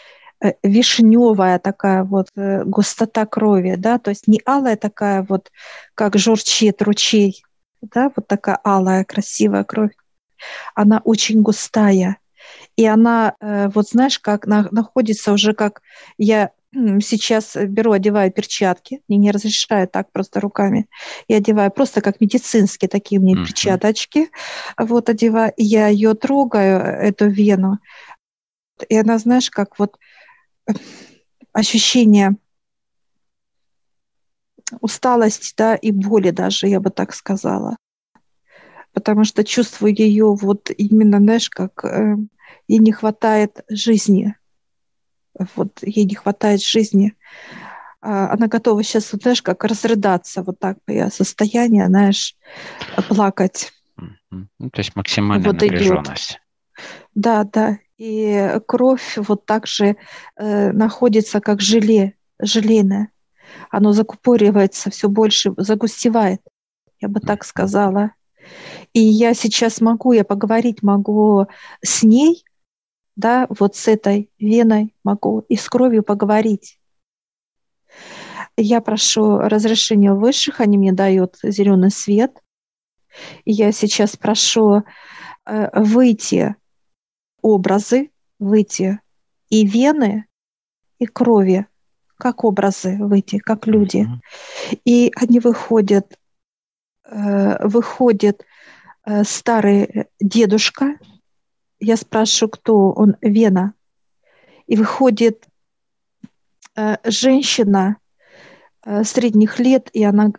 э, 0.43 0.53
вишневая 0.63 1.59
такая 1.59 2.05
вот 2.05 2.29
густота 2.35 3.27
крови, 3.27 3.75
да, 3.77 3.99
то 3.99 4.11
есть 4.11 4.27
не 4.29 4.41
алая 4.45 4.77
такая 4.77 5.23
вот, 5.29 5.51
как 5.95 6.17
журчит 6.17 6.83
ручей, 6.83 7.45
да, 7.83 8.11
вот 8.17 8.27
такая 8.27 8.59
алая, 8.65 9.05
красивая 9.05 9.65
кровь. 9.65 9.93
Она 10.75 11.01
очень 11.05 11.43
густая. 11.43 12.19
И 12.77 12.85
она, 12.85 13.35
вот 13.41 13.89
знаешь, 13.89 14.19
как 14.19 14.47
находится 14.47 15.33
уже 15.33 15.55
как, 15.55 15.81
я 16.19 16.51
сейчас 16.73 17.57
беру, 17.57 17.93
одеваю 17.93 18.33
перчатки, 18.33 19.01
мне 19.09 19.17
не 19.17 19.31
разрешают 19.31 19.93
так 19.93 20.11
просто 20.11 20.41
руками. 20.41 20.89
Я 21.29 21.37
одеваю 21.37 21.71
просто 21.71 22.01
как 22.01 22.21
медицинские 22.21 22.89
такие 22.89 23.21
мне 23.21 23.35
uh-huh. 23.35 23.47
перчаточки. 23.47 24.31
Вот 24.77 25.09
одеваю, 25.09 25.53
я 25.57 25.87
ее 25.87 26.15
трогаю, 26.15 26.81
эту 26.81 27.29
вену, 27.29 27.79
и 28.89 28.97
она, 28.97 29.19
знаешь, 29.19 29.51
как 29.51 29.79
вот 29.79 29.99
ощущение 31.53 32.37
усталости, 34.81 35.55
да, 35.57 35.77
и 35.77 35.93
боли 35.93 36.31
даже, 36.31 36.67
я 36.67 36.81
бы 36.81 36.91
так 36.91 37.15
сказала. 37.15 37.77
Потому 38.95 39.25
что 39.25 39.45
чувствую 39.45 39.95
ее 39.95 40.35
вот 40.35 40.71
именно, 40.71 41.19
знаешь, 41.19 41.51
как 41.51 41.85
э, 41.85 42.17
ей 42.69 42.79
не 42.79 42.93
хватает 42.93 43.65
жизни. 43.69 44.35
Вот 45.57 45.81
ей 45.83 46.05
не 46.05 46.15
хватает 46.15 46.63
жизни. 46.63 47.15
А 48.01 48.31
она 48.33 48.47
готова 48.47 48.83
сейчас, 48.83 49.13
вот, 49.13 49.23
знаешь, 49.23 49.43
как 49.43 49.65
разрыдаться, 49.65 50.43
вот 50.43 50.59
так 50.59 50.79
по 50.85 51.11
состояние, 51.11 51.87
знаешь, 51.87 52.37
плакать. 53.09 53.73
Ну, 54.31 54.71
то 54.71 54.81
есть 54.81 54.95
максимальная 54.95 55.47
вот 55.47 55.61
напряженность. 55.61 56.31
Идет. 56.31 56.41
Да, 57.15 57.45
да. 57.45 57.79
И 57.97 58.59
кровь 58.67 59.17
вот 59.17 59.47
так 59.47 59.67
же 59.67 59.97
э, 60.37 60.73
находится 60.73 61.41
как 61.41 61.61
желе, 61.61 62.15
желейное. 62.39 63.11
Оно 63.71 63.93
закупоривается 63.93 64.91
все 64.91 65.09
больше, 65.09 65.53
загустевает, 65.57 66.41
я 67.01 67.09
бы 67.09 67.21
так 67.21 67.45
сказала. 67.45 68.13
И 68.93 69.01
я 69.01 69.35
сейчас 69.35 69.81
могу, 69.81 70.13
я 70.13 70.25
поговорить 70.25 70.83
могу 70.83 71.47
с 71.83 72.03
ней, 72.03 72.45
да, 73.17 73.47
вот 73.49 73.77
с 73.77 73.89
этой 73.89 74.31
веной 74.39 74.95
могу 75.05 75.41
и 75.49 75.57
с 75.57 75.69
кровью 75.69 76.03
поговорить. 76.03 76.81
Я 78.57 78.81
прошу 78.81 79.39
разрешения 79.39 80.13
высших, 80.13 80.61
они 80.61 80.79
мне 80.79 80.93
дают 80.93 81.37
зеленый 81.43 81.91
свет. 81.91 82.41
И 83.45 83.53
я 83.53 83.73
сейчас 83.73 84.17
прошу 84.17 84.83
э, 85.47 85.81
выйти 85.81 86.57
образы, 87.43 88.11
выйти 88.39 89.01
и 89.49 89.67
вены, 89.67 90.27
и 90.99 91.07
крови, 91.07 91.67
как 92.17 92.45
образы 92.45 92.97
выйти, 92.99 93.39
как 93.39 93.67
люди. 93.67 94.07
И 94.85 95.13
они 95.17 95.41
выходят, 95.41 96.19
выходит 97.05 98.45
э, 99.05 99.25
старый 99.25 100.07
дедушка, 100.21 100.99
я 101.81 101.97
спрашиваю, 101.97 102.51
кто 102.51 102.91
он, 102.93 103.17
Вена, 103.21 103.75
и 104.67 104.77
выходит 104.77 105.47
э, 106.77 106.97
женщина 107.05 107.99
средних 109.03 109.59
лет, 109.59 109.89
и 109.95 110.05
она 110.05 110.33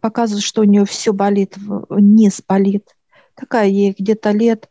показывает, 0.00 0.44
что 0.44 0.60
у 0.60 0.64
нее 0.64 0.84
все 0.84 1.12
болит, 1.12 1.56
низ 1.90 2.40
болит. 2.46 2.88
Такая 3.34 3.66
ей 3.66 3.92
где-то 3.98 4.30
лет 4.30 4.70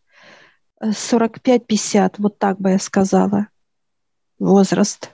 45-50, 0.81 2.15
вот 2.19 2.39
так 2.39 2.61
бы 2.61 2.71
я 2.71 2.79
сказала, 2.79 3.47
возраст. 4.37 5.11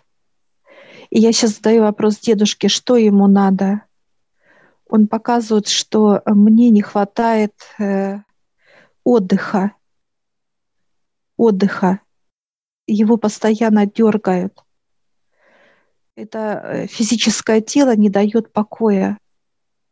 И 1.10 1.20
я 1.20 1.32
сейчас 1.32 1.55
задаю 1.55 1.84
вопрос 1.84 2.20
дедушке, 2.20 2.67
что 2.67 2.96
ему 2.96 3.27
надо. 3.27 3.84
Он 4.87 5.07
показывает, 5.07 5.67
что 5.67 6.21
мне 6.25 6.69
не 6.69 6.81
хватает 6.81 7.53
э, 7.79 8.19
отдыха. 9.03 9.73
Отдыха. 11.37 12.01
Его 12.87 13.17
постоянно 13.17 13.85
дергают. 13.85 14.63
Это 16.15 16.61
э, 16.63 16.87
физическое 16.87 17.61
тело 17.61 17.95
не 17.95 18.09
дает 18.09 18.53
покоя. 18.53 19.17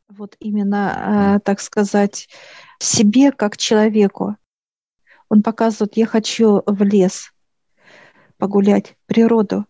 Вот 0.09 0.35
именно, 0.39 1.37
э, 1.37 1.39
так 1.39 1.59
сказать, 1.59 2.29
себе 2.79 3.31
как 3.31 3.57
человеку. 3.57 4.37
Он 5.27 5.41
показывает, 5.41 5.97
я 5.97 6.05
хочу 6.05 6.61
в 6.65 6.83
лес 6.83 7.33
погулять, 8.37 8.95
природу. 9.05 9.65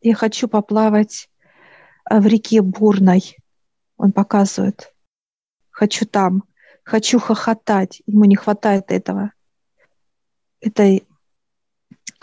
Я 0.00 0.14
хочу 0.14 0.48
поплавать 0.48 1.28
э, 2.10 2.18
в 2.18 2.26
реке 2.26 2.60
Бурной. 2.60 3.36
Он 3.96 4.12
показывает. 4.12 4.94
Хочу 5.70 6.06
там. 6.06 6.44
Хочу 6.84 7.18
хохотать. 7.18 8.02
Ему 8.06 8.24
не 8.24 8.36
хватает 8.36 8.90
этого. 8.90 9.32
Этой 10.60 11.06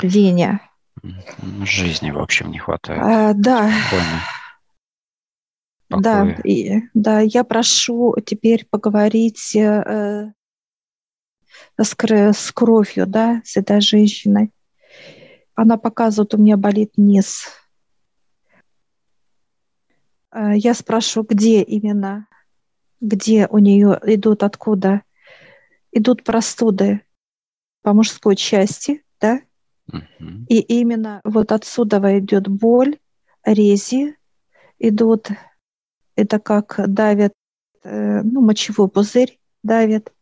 вене. 0.01 0.61
Жизни, 1.63 2.11
в 2.11 2.19
общем, 2.19 2.51
не 2.51 2.59
хватает. 2.59 3.01
А, 3.03 3.33
да. 3.33 3.71
Да, 5.89 6.31
и, 6.45 6.83
да, 6.93 7.19
я 7.19 7.43
прошу 7.43 8.15
теперь 8.25 8.65
поговорить 8.69 9.53
э, 9.57 10.31
с, 11.77 11.95
с 11.97 12.51
кровью, 12.53 13.07
да, 13.07 13.41
с 13.43 13.57
этой 13.57 13.81
женщиной. 13.81 14.51
Она 15.53 15.77
показывает, 15.77 16.33
у 16.33 16.37
меня 16.37 16.55
болит 16.55 16.93
низ. 16.95 17.47
Э, 20.31 20.55
я 20.55 20.73
спрашиваю, 20.73 21.27
где 21.29 21.61
именно, 21.61 22.27
где 22.99 23.47
у 23.47 23.57
нее 23.57 23.99
идут, 24.03 24.43
откуда 24.43 25.03
идут 25.91 26.23
простуды 26.23 27.01
по 27.81 27.93
мужской 27.93 28.35
части, 28.35 29.03
да? 29.19 29.41
И 30.47 30.59
именно 30.59 31.21
вот 31.23 31.51
отсюда 31.51 31.97
идет 32.19 32.47
боль, 32.47 32.97
рези, 33.43 34.15
идут, 34.79 35.29
это 36.15 36.39
как 36.39 36.79
давят, 36.87 37.33
э, 37.83 38.21
ну, 38.21 38.41
мочевой 38.41 38.87
пузырь 38.87 39.39
давит, 39.63 40.13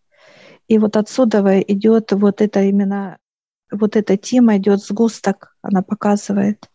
и 0.68 0.78
вот 0.78 0.98
отсюда 0.98 1.60
идет 1.62 2.12
вот 2.14 2.42
это 2.42 2.62
именно, 2.62 3.18
вот 3.72 3.96
эта 3.96 4.18
тема 4.18 4.58
идет 4.58 4.82
сгусток, 4.82 5.56
она 5.62 5.82
показывает. 5.82 6.70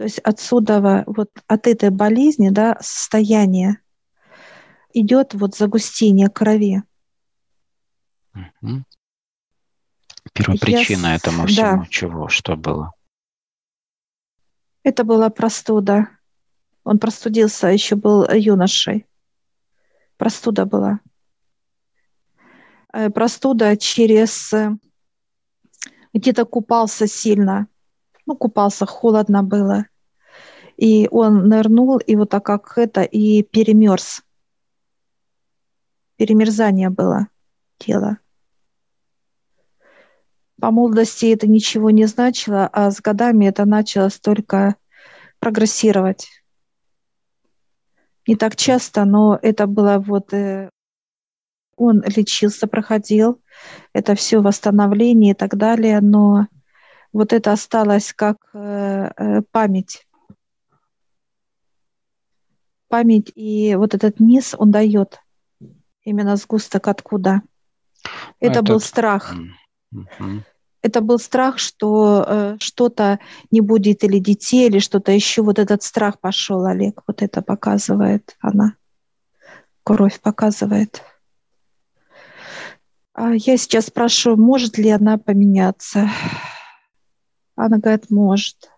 То 0.00 0.04
есть 0.04 0.18
отсюда, 0.20 1.04
вот 1.06 1.28
от 1.46 1.66
этой 1.66 1.90
болезни, 1.90 2.48
да, 2.48 2.78
состояния 2.80 3.82
идет 4.94 5.34
вот 5.34 5.54
загустение 5.54 6.30
крови. 6.30 6.82
Угу. 8.34 8.82
Первопричина 10.32 11.08
Я... 11.08 11.16
этому 11.16 11.46
всему 11.46 11.82
да. 11.82 11.86
чего? 11.90 12.28
Что 12.28 12.56
было? 12.56 12.94
Это 14.84 15.04
была 15.04 15.28
простуда. 15.28 16.08
Он 16.82 16.98
простудился, 16.98 17.66
еще 17.66 17.94
был 17.94 18.26
юношей. 18.32 19.04
Простуда 20.16 20.64
была. 20.64 21.00
Э, 22.94 23.10
простуда 23.10 23.76
через 23.76 24.50
э, 24.54 24.70
где-то 26.14 26.46
купался 26.46 27.06
сильно. 27.06 27.68
Ну, 28.30 28.36
купался, 28.36 28.86
холодно 28.86 29.42
было. 29.42 29.86
И 30.76 31.08
он 31.10 31.48
нырнул, 31.48 31.98
и 31.98 32.14
вот 32.14 32.30
так 32.30 32.44
как 32.44 32.78
это, 32.78 33.02
и 33.02 33.42
перемерз. 33.42 34.22
Перемерзание 36.14 36.90
было 36.90 37.26
тела. 37.78 38.18
По 40.60 40.70
молодости 40.70 41.26
это 41.26 41.48
ничего 41.48 41.90
не 41.90 42.06
значило, 42.06 42.70
а 42.72 42.92
с 42.92 43.00
годами 43.00 43.46
это 43.46 43.64
начало 43.64 44.10
только 44.10 44.76
прогрессировать. 45.40 46.28
Не 48.28 48.36
так 48.36 48.54
часто, 48.54 49.04
но 49.06 49.40
это 49.42 49.66
было 49.66 49.98
вот 49.98 50.32
э, 50.32 50.70
он 51.74 52.04
лечился, 52.06 52.68
проходил, 52.68 53.42
это 53.92 54.14
все 54.14 54.38
восстановление 54.38 55.32
и 55.32 55.34
так 55.34 55.56
далее, 55.56 56.00
но 56.00 56.46
вот 57.12 57.32
это 57.32 57.52
осталось 57.52 58.12
как 58.12 58.36
э, 58.54 59.10
э, 59.16 59.42
память. 59.50 60.06
Память 62.88 63.32
и 63.34 63.74
вот 63.76 63.94
этот 63.94 64.20
низ 64.20 64.54
он 64.56 64.70
дает 64.70 65.20
именно 66.02 66.36
сгусток 66.36 66.88
откуда. 66.88 67.42
Это, 68.40 68.60
это... 68.60 68.62
был 68.62 68.80
страх. 68.80 69.34
Mm-hmm. 69.94 70.42
Это 70.82 71.00
был 71.02 71.18
страх, 71.18 71.58
что 71.58 72.24
э, 72.26 72.56
что-то 72.58 73.20
не 73.50 73.60
будет 73.60 74.02
или 74.02 74.18
детей, 74.18 74.68
или 74.68 74.78
что-то 74.78 75.12
еще. 75.12 75.42
Вот 75.42 75.58
этот 75.58 75.82
страх 75.82 76.18
пошел, 76.18 76.64
Олег. 76.64 77.02
Вот 77.06 77.22
это 77.22 77.42
показывает 77.42 78.36
она. 78.40 78.74
Кровь 79.84 80.20
показывает. 80.20 81.02
А 83.12 83.34
я 83.34 83.58
сейчас 83.58 83.86
спрашиваю, 83.86 84.38
может 84.38 84.78
ли 84.78 84.88
она 84.88 85.18
поменяться. 85.18 86.08
Она 87.60 87.76
говорит, 87.76 88.10
может. 88.10 88.70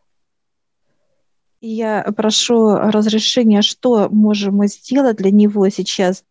И 1.60 1.68
я 1.68 2.02
прошу 2.16 2.74
разрешения, 2.74 3.62
что 3.62 4.08
можем 4.10 4.56
мы 4.56 4.66
сделать 4.66 5.18
для 5.18 5.30
него 5.30 5.68
сейчас. 5.68 6.24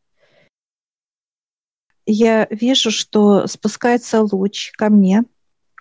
Я 2.06 2.48
вижу, 2.50 2.92
что 2.92 3.48
спускается 3.48 4.22
луч 4.22 4.74
ко 4.74 4.90
мне. 4.90 5.24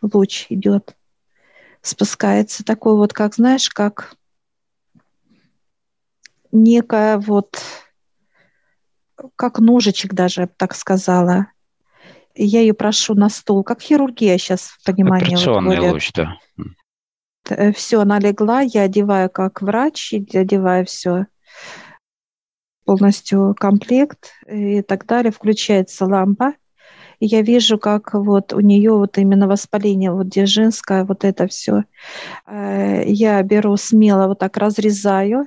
Луч 0.01 0.47
идет. 0.49 0.97
Спускается 1.83 2.65
такой 2.65 2.95
вот, 2.95 3.13
как 3.13 3.35
знаешь, 3.35 3.69
как 3.69 4.15
некая 6.53 7.19
вот, 7.19 7.61
как 9.35 9.59
ножичек 9.59 10.15
даже, 10.15 10.49
так 10.57 10.77
сказала. 10.77 11.49
Я 12.43 12.61
ее 12.61 12.75
прошу 12.75 13.15
на 13.15 13.29
стол, 13.29 13.63
как 13.63 13.83
хирургия 13.83 14.39
сейчас 14.39 14.63
в 14.63 14.85
понимании. 14.85 15.27
Операционный 15.27 15.81
вот, 15.81 15.93
луч, 15.93 16.13
да. 16.15 16.39
Э, 17.49 17.73
все, 17.73 18.01
она 18.01 18.19
легла, 18.19 18.61
я 18.61 18.83
одеваю 18.83 19.29
как 19.29 19.61
врач, 19.63 20.15
одеваю 20.15 20.87
все 20.87 21.27
полностью 22.85 23.55
комплект 23.59 24.33
и 24.49 24.83
так 24.83 25.07
далее. 25.07 25.33
Включается 25.33 26.07
лампа, 26.07 26.55
и 27.19 27.27
я 27.27 27.43
вижу, 27.43 27.79
как 27.79 28.15
вот 28.15 28.53
у 28.55 28.61
нее 28.61 28.93
вот 28.93 29.19
именно 29.19 29.47
воспаление, 29.47 30.11
вот 30.11 30.29
где 30.29 30.47
женское, 30.47 31.05
вот 31.05 31.25
это 31.25 31.47
все. 31.47 31.85
Э, 32.47 33.03
я 33.05 33.43
беру 33.43 33.77
смело, 33.77 34.29
вот 34.29 34.39
так 34.39 34.57
разрезаю, 34.57 35.47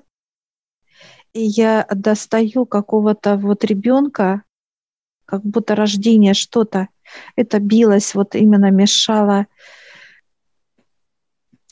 и 1.34 1.42
я 1.42 1.88
достаю 1.90 2.66
какого-то 2.66 3.38
вот 3.38 3.64
ребенка, 3.64 4.44
как 5.26 5.44
будто 5.44 5.76
рождение 5.76 6.34
что-то. 6.34 6.90
Это 7.36 7.60
билось, 7.60 8.16
вот 8.16 8.36
именно 8.36 8.72
мешало 8.72 9.48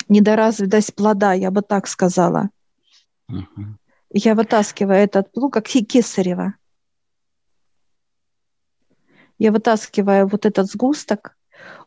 недоразвитость 0.08 0.94
плода, 0.96 1.34
я 1.34 1.52
бы 1.52 1.62
так 1.62 1.88
сказала. 1.88 2.50
Uh-huh. 3.30 3.76
Я 4.12 4.36
вытаскиваю 4.36 5.00
этот 5.00 5.32
плуг, 5.32 5.54
как 5.54 5.66
кесарево. 5.66 6.56
Я 9.38 9.52
вытаскиваю 9.52 10.28
вот 10.28 10.46
этот 10.46 10.68
сгусток, 10.68 11.36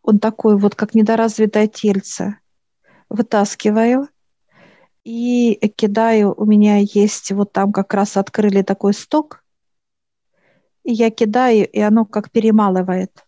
он 0.02 0.18
такой 0.18 0.58
вот, 0.58 0.74
как 0.74 0.94
недоразвитое 0.94 1.68
тельце. 1.68 2.38
Вытаскиваю 3.08 4.08
и 5.04 5.54
кидаю. 5.76 6.34
У 6.36 6.44
меня 6.46 6.78
есть 6.78 7.30
вот 7.32 7.52
там 7.52 7.72
как 7.72 7.94
раз 7.94 8.16
открыли 8.16 8.62
такой 8.62 8.94
сток, 8.94 9.43
и 10.84 10.92
я 10.92 11.10
кидаю, 11.10 11.66
и 11.68 11.80
оно 11.80 12.04
как 12.04 12.30
перемалывает. 12.30 13.24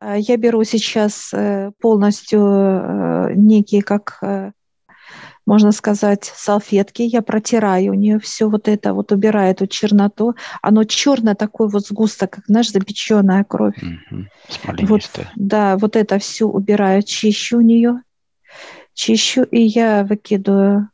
А 0.00 0.16
я 0.16 0.36
беру 0.36 0.64
сейчас 0.64 1.32
э, 1.32 1.70
полностью 1.80 2.40
э, 2.40 3.32
некие, 3.34 3.82
как 3.82 4.18
э, 4.22 4.52
можно 5.46 5.72
сказать, 5.72 6.24
салфетки, 6.24 7.02
я 7.02 7.22
протираю 7.22 7.92
у 7.92 7.94
нее 7.94 8.18
все 8.20 8.48
вот 8.48 8.68
это, 8.68 8.94
вот 8.94 9.10
убираю 9.12 9.50
эту 9.50 9.66
черноту. 9.66 10.34
Оно 10.60 10.84
черное 10.84 11.34
такой 11.34 11.68
вот 11.68 11.86
сгусток, 11.86 12.30
как, 12.30 12.44
знаешь, 12.46 12.70
запеченная 12.70 13.44
кровь. 13.44 13.76
Угу. 13.82 14.86
Вот, 14.86 15.10
да, 15.36 15.76
вот 15.76 15.96
это 15.96 16.18
все 16.18 16.46
убираю, 16.46 17.02
чищу 17.02 17.58
у 17.58 17.60
нее, 17.60 18.02
чищу, 18.94 19.42
и 19.42 19.60
я 19.62 20.04
выкидываю, 20.04 20.90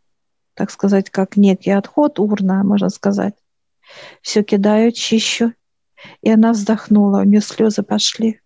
так 0.55 0.71
сказать, 0.71 1.11
как 1.11 1.37
некий 1.37 1.71
отход, 1.71 2.19
урна, 2.19 2.65
можно 2.65 2.89
сказать. 2.89 3.35
Все 4.23 4.43
кидаю, 4.43 4.93
чищу. 4.93 5.53
И 6.23 6.31
она 6.31 6.53
вздохнула, 6.53 7.21
у 7.21 7.25
нее 7.25 7.41
слезы 7.41 7.83
пошли, 7.83 8.41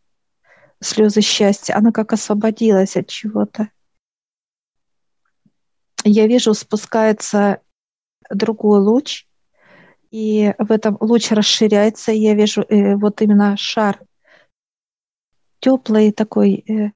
слезы 0.81 1.21
счастья. 1.21 1.77
Она 1.77 1.93
как 1.93 2.13
освободилась 2.13 2.97
от 2.97 3.09
чего-то. 3.09 3.69
Я 6.05 6.27
вижу, 6.27 6.55
спускается 6.55 7.61
другой 8.31 8.81
луч, 8.81 9.27
и 10.11 10.55
в 10.59 10.73
этом 10.73 10.97
луч 11.01 11.31
расширяется, 11.31 12.13
и 12.13 12.19
я 12.19 12.35
вижу 12.35 12.63
э, 12.63 12.97
вот 12.97 13.23
именно 13.23 13.57
шар, 13.57 14.01
теплый 15.61 16.13
такой 16.13 16.65
э, 16.69 16.91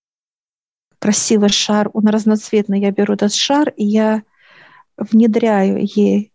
красивый 0.98 1.48
шар, 1.48 1.88
он 1.92 2.08
разноцветный. 2.08 2.80
Я 2.80 2.90
беру 2.90 3.14
этот 3.14 3.32
шар, 3.32 3.70
и 3.70 3.84
я 3.84 4.22
внедряю 4.96 5.78
ей 5.80 6.32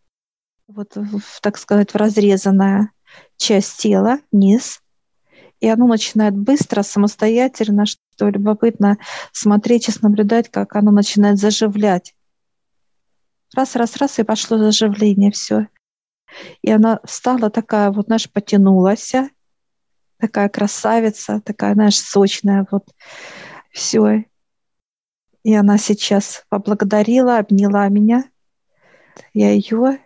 вот, 0.76 0.96
в, 0.96 1.42
так 1.42 1.58
сказать, 1.58 1.92
в 1.92 1.96
разрезанная 1.96 2.92
часть 3.38 3.78
тела, 3.78 4.20
низ, 4.32 4.82
и 5.60 5.68
оно 5.68 5.88
начинает 5.88 6.36
быстро, 6.36 6.82
самостоятельно, 6.82 7.86
что 7.86 8.30
любопытно 8.30 8.98
смотреть 9.32 9.90
и 9.90 9.92
наблюдать, 10.02 10.50
как 10.50 10.76
оно 10.76 10.92
начинает 10.92 11.38
заживлять 11.38 12.16
раз, 13.54 13.76
раз, 13.76 13.98
раз, 13.98 14.20
и 14.20 14.24
пошло 14.24 14.58
заживление, 14.58 15.32
все. 15.32 15.68
И 16.62 16.72
она 16.72 17.00
встала 17.04 17.50
такая, 17.50 17.92
вот, 17.92 18.06
знаешь, 18.08 18.32
потянулась, 18.32 19.14
такая 20.18 20.50
красавица, 20.50 21.42
такая, 21.42 21.74
знаешь, 21.74 22.00
сочная, 22.00 22.66
вот, 22.72 22.88
все. 23.72 24.26
И 25.44 25.54
она 25.54 25.78
сейчас 25.78 26.46
поблагодарила, 26.50 27.38
обняла 27.38 27.88
меня. 27.90 28.24
Я 29.34 29.52
ее. 29.52 30.00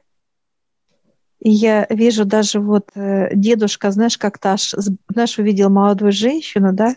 И 1.45 1.49
я 1.49 1.85
вижу 1.89 2.25
даже 2.25 2.59
вот 2.59 2.89
э, 2.95 3.35
дедушка, 3.35 3.91
знаешь, 3.91 4.17
как-то 4.17 4.53
аж, 4.53 4.73
знаешь, 5.07 5.37
увидел 5.37 5.69
молодую 5.69 6.11
женщину, 6.11 6.73
да, 6.73 6.95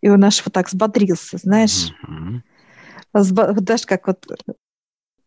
и 0.00 0.08
он 0.08 0.24
аж 0.24 0.42
вот 0.44 0.54
так 0.54 0.68
взбодрился, 0.68 1.36
знаешь. 1.36 1.92
Mm-hmm. 2.08 3.60
Даже 3.60 3.84
как 3.84 4.06
вот 4.06 4.26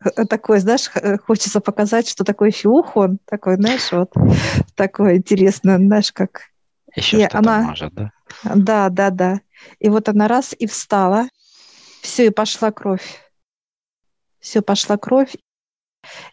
Э, 0.04 0.26
такой, 0.26 0.60
знаешь, 0.60 0.90
э, 0.96 1.18
хочется 1.18 1.60
показать, 1.60 2.10
что 2.10 2.24
такой 2.24 2.52
фиух 2.52 2.98
он, 2.98 3.20
такой, 3.26 3.56
знаешь, 3.56 3.92
вот 3.92 4.12
такой 4.76 5.18
интересный, 5.18 5.78
знаешь, 5.78 6.12
как... 6.12 6.50
Еще 6.96 7.18
и 7.18 7.22
что-то 7.22 7.38
она... 7.38 7.62
может, 7.62 7.94
да? 7.94 8.12
Да, 8.44 8.90
да, 8.90 9.10
да. 9.12 9.42
И 9.80 9.90
вот 9.90 10.10
она 10.10 10.28
раз 10.28 10.56
и 10.58 10.66
встала, 10.66 11.28
все, 12.02 12.28
и 12.28 12.30
пошла 12.32 12.72
кровь. 12.72 13.22
Все, 14.40 14.62
пошла 14.62 14.98
кровь. 14.98 15.36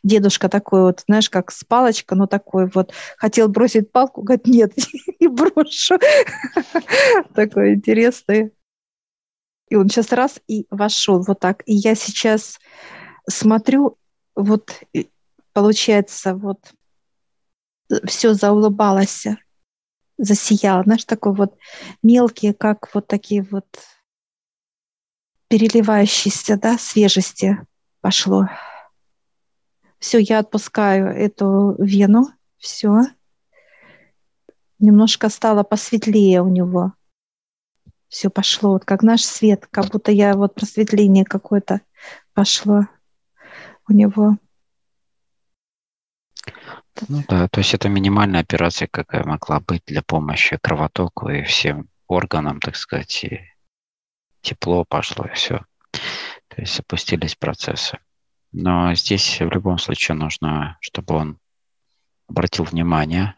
Дедушка 0.03 0.49
такой 0.49 0.83
вот, 0.83 1.05
знаешь, 1.07 1.31
как 1.31 1.51
с 1.51 1.65
палочкой, 1.65 2.19
но 2.19 2.27
такой 2.27 2.69
вот, 2.69 2.93
хотел 3.17 3.49
бросить 3.49 3.93
палку, 3.93 4.23
говорит, 4.23 4.47
нет, 4.47 4.73
не 5.21 5.29
брошу. 5.29 5.99
Такой 7.35 7.75
интересный. 7.75 8.53
И 9.69 9.77
он 9.77 9.89
сейчас 9.89 10.13
раз 10.13 10.41
и 10.49 10.67
вошел 10.71 11.23
вот 11.23 11.41
так. 11.41 11.63
И 11.67 11.75
я 11.75 11.95
сейчас 11.95 12.59
смотрю, 13.29 13.99
вот 14.35 14.83
получается, 15.53 16.35
вот 16.35 16.73
все 18.07 18.35
заулыбалось, 18.35 19.27
засияло, 20.17 20.83
знаешь, 20.83 21.05
такой 21.05 21.35
вот 21.35 21.57
мелкие, 22.03 22.55
как 22.55 22.93
вот 22.95 23.07
такие 23.07 23.43
вот 23.43 23.67
переливающиеся, 25.49 26.57
да, 26.59 26.79
свежести 26.79 27.59
пошло. 28.01 28.49
Все, 29.99 30.19
я 30.19 30.39
отпускаю 30.39 31.09
эту 31.09 31.75
вену, 31.79 32.29
все. 32.59 33.03
Немножко 34.79 35.29
стало 35.29 35.65
посветлее 35.65 36.43
у 36.43 36.49
него. 36.49 36.93
Все 38.09 38.31
пошло, 38.31 38.73
вот 38.73 38.85
как 38.85 39.03
наш 39.03 39.23
свет, 39.23 39.67
как 39.71 39.87
будто 39.91 40.13
я 40.13 40.35
вот 40.35 40.55
просветление 40.55 41.25
какое-то 41.25 41.83
пошло 42.33 42.87
у 43.89 43.93
него. 43.93 44.39
Ну 47.09 47.23
да, 47.29 47.49
то 47.49 47.61
есть 47.61 47.75
это 47.75 47.89
минимальная 47.89 48.41
операция, 48.41 48.89
какая 48.91 49.25
могла 49.25 49.61
быть 49.61 49.83
для 49.87 50.03
помощи 50.03 50.59
кровотоку 50.61 51.29
и 51.29 51.43
всем 51.43 51.89
органам, 52.07 52.61
так 52.61 52.77
сказать, 52.77 53.25
и 53.25 53.41
тепло 54.41 54.85
пошло, 54.85 55.27
и 55.27 55.35
все. 55.35 55.65
То 56.49 56.61
есть 56.61 56.81
опустились 56.81 57.35
процессы. 57.35 57.99
Но 58.53 58.95
здесь 58.95 59.41
в 59.41 59.51
любом 59.51 59.79
случае 59.79 60.17
нужно, 60.17 60.79
чтобы 60.81 61.15
он 61.15 61.39
обратил 62.29 62.65
внимание 62.65 63.35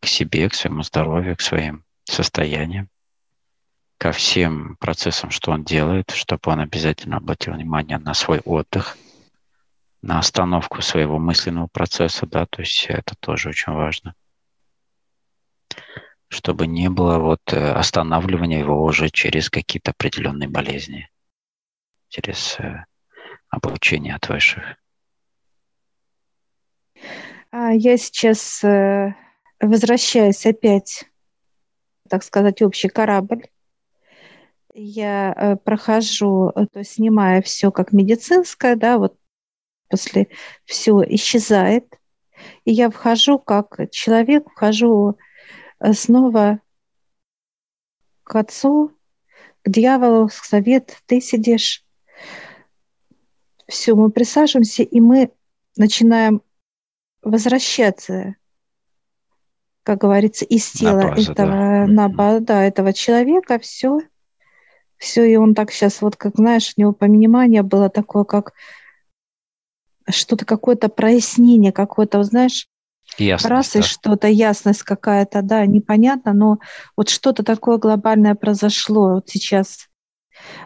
к 0.00 0.06
себе, 0.06 0.48
к 0.48 0.54
своему 0.54 0.82
здоровью, 0.82 1.36
к 1.36 1.40
своим 1.40 1.84
состояниям, 2.04 2.88
ко 3.98 4.12
всем 4.12 4.76
процессам, 4.76 5.30
что 5.30 5.52
он 5.52 5.64
делает, 5.64 6.10
чтобы 6.10 6.42
он 6.46 6.60
обязательно 6.60 7.18
обратил 7.18 7.54
внимание 7.54 7.98
на 7.98 8.14
свой 8.14 8.40
отдых– 8.40 8.96
на 10.02 10.18
остановку 10.18 10.80
своего 10.82 11.18
мысленного 11.18 11.66
процесса, 11.66 12.26
да, 12.26 12.46
то 12.46 12.62
есть 12.62 12.86
это 12.88 13.14
тоже 13.16 13.50
очень 13.50 13.72
важно. 13.72 14.14
Чтобы 16.28 16.66
не 16.66 16.88
было 16.88 17.18
вот 17.18 17.40
э, 17.52 17.72
останавливания 17.72 18.58
его 18.58 18.82
уже 18.84 19.08
через 19.10 19.50
какие-то 19.50 19.92
определенные 19.92 20.48
болезни, 20.48 21.10
через 22.08 22.58
э, 23.52 23.56
обучение 23.56 24.14
от 24.14 24.28
высших. 24.28 24.76
А 27.50 27.72
я 27.72 27.96
сейчас 27.96 28.62
э, 28.64 29.14
возвращаюсь 29.60 30.44
опять, 30.46 31.04
так 32.08 32.22
сказать, 32.22 32.62
общий 32.62 32.88
корабль. 32.88 33.48
Я 34.74 35.58
прохожу, 35.64 36.52
то 36.54 36.78
есть 36.78 36.92
снимаю 36.92 37.42
все 37.42 37.72
как 37.72 37.92
медицинское, 37.92 38.76
да, 38.76 38.98
вот 38.98 39.18
после 39.88 40.28
все 40.64 41.02
исчезает. 41.08 41.98
И 42.64 42.72
я 42.72 42.90
вхожу 42.90 43.38
как 43.38 43.90
человек, 43.90 44.50
вхожу 44.50 45.18
э, 45.80 45.92
снова 45.92 46.60
к 48.22 48.36
отцу, 48.36 48.92
к 49.62 49.70
дьяволу, 49.70 50.28
совет, 50.28 50.98
ты 51.06 51.20
сидишь. 51.20 51.84
Все, 53.68 53.94
мы 53.94 54.10
присаживаемся, 54.10 54.82
и 54.82 55.00
мы 55.00 55.30
начинаем 55.76 56.42
возвращаться, 57.22 58.36
как 59.82 59.98
говорится, 59.98 60.44
из 60.46 60.70
тела 60.70 61.02
на 61.02 61.08
базу, 61.10 61.32
этого, 61.32 61.46
да. 61.46 61.86
на, 61.86 62.40
да, 62.40 62.64
этого 62.64 62.92
человека, 62.94 63.58
все, 63.58 64.00
все, 64.96 65.24
и 65.24 65.36
он 65.36 65.54
так 65.54 65.70
сейчас, 65.70 66.00
вот 66.00 66.16
как 66.16 66.36
знаешь, 66.36 66.72
у 66.76 66.80
него 66.80 66.92
понимание 66.92 67.62
было 67.62 67.90
такое, 67.90 68.24
как 68.24 68.52
что-то, 70.08 70.46
какое-то 70.46 70.88
прояснение, 70.88 71.72
какое-то, 71.72 72.22
знаешь, 72.22 72.68
Ясность, 73.16 73.50
раз 73.50 73.76
и 73.76 73.80
да. 73.80 73.84
что-то, 73.84 74.28
ясность 74.28 74.82
какая-то, 74.82 75.42
да, 75.42 75.66
непонятно, 75.66 76.32
но 76.32 76.58
вот 76.96 77.08
что-то 77.08 77.42
такое 77.42 77.78
глобальное 77.78 78.34
произошло 78.34 79.14
вот 79.14 79.28
сейчас 79.28 79.88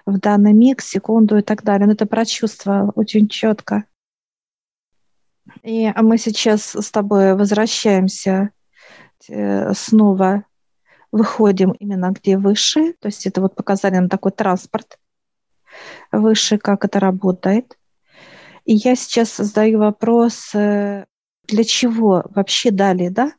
в 0.06 0.18
данный 0.18 0.52
миг, 0.52 0.80
секунду 0.80 1.38
и 1.38 1.42
так 1.42 1.62
далее. 1.62 1.86
Он 1.86 1.92
это 1.92 2.06
прочувствовал 2.06 2.92
очень 2.94 3.28
четко. 3.28 3.84
И 5.62 5.92
мы 5.96 6.18
сейчас 6.18 6.74
с 6.74 6.90
тобой 6.90 7.34
возвращаемся 7.34 8.50
э, 9.28 9.72
снова, 9.74 10.44
выходим 11.10 11.72
именно 11.72 12.10
где 12.10 12.38
выше, 12.38 12.94
то 12.94 13.06
есть 13.06 13.26
это 13.26 13.42
вот 13.42 13.54
показали 13.54 13.96
нам 13.96 14.08
такой 14.08 14.32
транспорт 14.32 14.98
выше, 16.10 16.58
как 16.58 16.84
это 16.84 17.00
работает. 17.00 17.76
И 18.64 18.74
я 18.74 18.94
сейчас 18.94 19.36
задаю 19.36 19.80
вопрос, 19.80 20.54
э, 20.54 21.04
для 21.44 21.64
чего 21.64 22.24
вообще 22.30 22.70
дали, 22.70 23.08
да? 23.08 23.32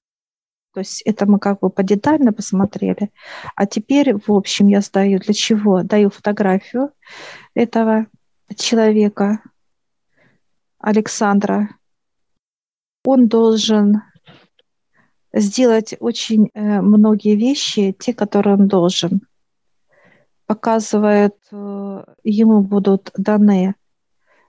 То 0.73 0.79
есть 0.79 1.01
это 1.03 1.25
мы 1.25 1.39
как 1.39 1.59
бы 1.59 1.69
подетально 1.69 2.33
посмотрели. 2.33 3.12
А 3.55 3.65
теперь, 3.65 4.15
в 4.15 4.31
общем, 4.31 4.67
я 4.67 4.81
сдаю 4.81 5.19
для 5.19 5.33
чего? 5.33 5.83
Даю 5.83 6.09
фотографию 6.09 6.91
этого 7.53 8.07
человека, 8.55 9.41
Александра. 10.79 11.69
Он 13.05 13.27
должен 13.27 14.01
сделать 15.31 15.95
очень 15.99 16.49
э, 16.53 16.81
многие 16.81 17.36
вещи, 17.36 17.95
те, 17.97 18.13
которые 18.13 18.55
он 18.55 18.67
должен. 18.67 19.21
Показывает, 20.45 21.36
э, 21.51 22.03
ему 22.23 22.62
будут 22.62 23.12
даны 23.15 23.75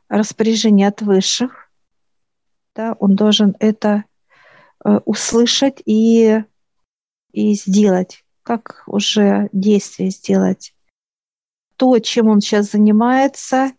распоряжения 0.08 0.88
от 0.88 1.02
высших, 1.02 1.70
да, 2.74 2.94
он 2.98 3.14
должен 3.14 3.54
это 3.60 4.04
услышать 5.04 5.82
и, 5.86 6.44
и 7.32 7.54
сделать, 7.54 8.24
как 8.42 8.84
уже 8.86 9.48
действие 9.52 10.10
сделать. 10.10 10.74
То, 11.76 11.98
чем 11.98 12.28
он 12.28 12.40
сейчас 12.40 12.70
занимается, 12.72 13.72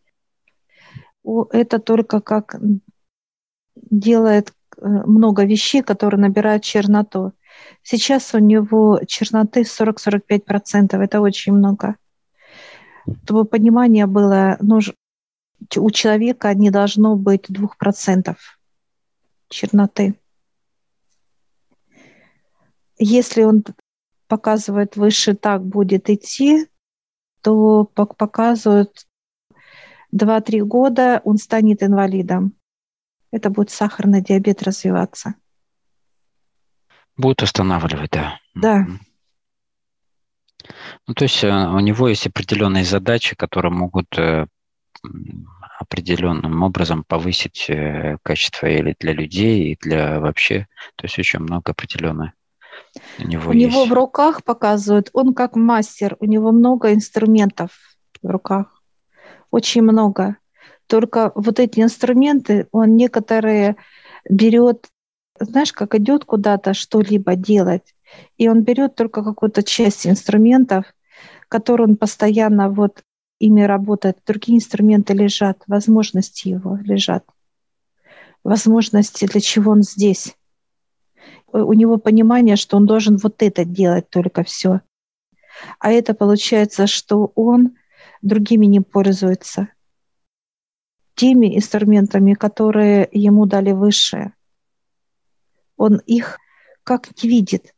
это 1.52 1.80
только 1.80 2.22
как 2.22 2.56
делает 3.76 4.54
э, 4.78 4.88
много 4.88 5.46
вещей, 5.46 5.82
которые 5.82 6.20
набирают 6.20 6.64
черноту. 6.64 7.34
Сейчас 7.84 8.34
у 8.34 8.40
него 8.40 9.00
черноты 9.08 9.62
40-45%, 9.62 10.98
это 10.98 11.22
очень 11.22 11.54
много. 11.54 11.96
Чтобы 13.24 13.46
понимание 13.46 14.08
было, 14.08 14.58
нужно, 14.60 14.94
у 15.78 15.92
человека 15.92 16.54
не 16.54 16.72
должно 16.72 17.16
быть 17.16 17.50
2% 17.50 18.36
черноты. 19.50 20.16
Если 22.98 23.44
он 23.44 23.64
показывает 24.28 24.96
выше 24.96 25.36
так 25.36 25.66
будет 25.66 26.10
идти, 26.10 26.68
то 27.42 27.86
показывают 27.86 29.06
2-3 30.14 30.62
года 30.62 31.22
он 31.24 31.38
станет 31.38 31.84
инвалидом. 31.84 32.54
Это 33.32 33.50
будет 33.50 33.70
сахарный 33.70 34.22
диабет 34.22 34.64
развиваться. 34.64 35.36
Будет 37.18 37.44
останавливать, 37.44 38.12
да. 38.12 38.40
Да. 38.54 38.88
Ну, 41.08 41.14
то 41.14 41.24
есть 41.24 41.44
э, 41.44 41.50
у 41.50 41.80
него 41.80 42.08
есть 42.08 42.28
определенные 42.28 42.84
задачи, 42.84 43.36
которые 43.36 43.72
могут 43.72 44.18
э, 44.18 44.48
определенным 45.80 46.64
образом 46.64 47.04
повысить 47.04 47.70
э, 47.70 48.18
качество 48.24 48.68
или 48.68 48.96
для 49.00 49.14
людей, 49.14 49.72
и 49.72 49.78
для 49.80 50.20
вообще. 50.20 50.68
То 50.96 51.06
есть 51.06 51.20
очень 51.20 51.40
много 51.40 51.72
определенных. 51.72 52.32
У 53.20 53.28
него, 53.28 53.50
у 53.50 53.54
есть. 53.54 53.68
него 53.68 53.86
в 53.86 53.94
руках 53.94 54.44
показывают, 54.44 55.10
он 55.14 55.34
как 55.34 55.56
мастер, 55.56 56.18
у 56.20 56.26
него 56.26 56.52
много 56.52 56.94
инструментов 56.94 57.72
в 58.22 58.28
руках, 58.28 58.82
очень 59.52 59.82
много. 59.82 60.38
Только 60.88 61.32
вот 61.36 61.60
эти 61.60 61.80
инструменты, 61.80 62.68
он 62.72 62.96
некоторые 62.96 63.76
берет, 64.30 64.88
знаешь, 65.40 65.74
как 65.74 65.96
идет 65.96 66.26
куда-то 66.26 66.74
что-либо 66.74 67.36
делать, 67.36 67.96
и 68.38 68.48
он 68.48 68.64
берет 68.64 68.96
только 68.96 69.24
какую-то 69.24 69.64
часть 69.64 70.06
инструментов, 70.06 70.86
которые 71.48 71.88
он 71.88 71.96
постоянно 71.98 72.70
вот 72.70 73.02
ими 73.40 73.62
работает, 73.62 74.20
другие 74.26 74.58
инструменты 74.58 75.14
лежат, 75.14 75.64
возможности 75.68 76.50
его 76.50 76.78
лежат, 76.78 77.26
возможности, 78.44 79.26
для 79.26 79.42
чего 79.42 79.72
он 79.72 79.84
здесь. 79.84 80.36
У 81.64 81.74
него 81.74 81.98
понимание, 81.98 82.56
что 82.56 82.78
он 82.78 82.86
должен 82.86 83.18
вот 83.18 83.42
это 83.42 83.66
делать 83.66 84.10
только 84.10 84.44
все. 84.44 84.82
А 85.80 85.92
это 85.92 86.14
получается, 86.14 86.88
что 86.88 87.32
он 87.36 87.78
другими 88.22 88.66
не 88.66 88.82
пользуется. 88.82 89.70
Теми 91.16 91.56
инструментами, 91.56 92.34
которые 92.34 93.08
ему 93.12 93.46
дали 93.46 93.72
высшие. 93.72 94.34
Он 95.78 96.02
их 96.06 96.38
как 96.84 97.10
не 97.24 97.30
видит. 97.30 97.74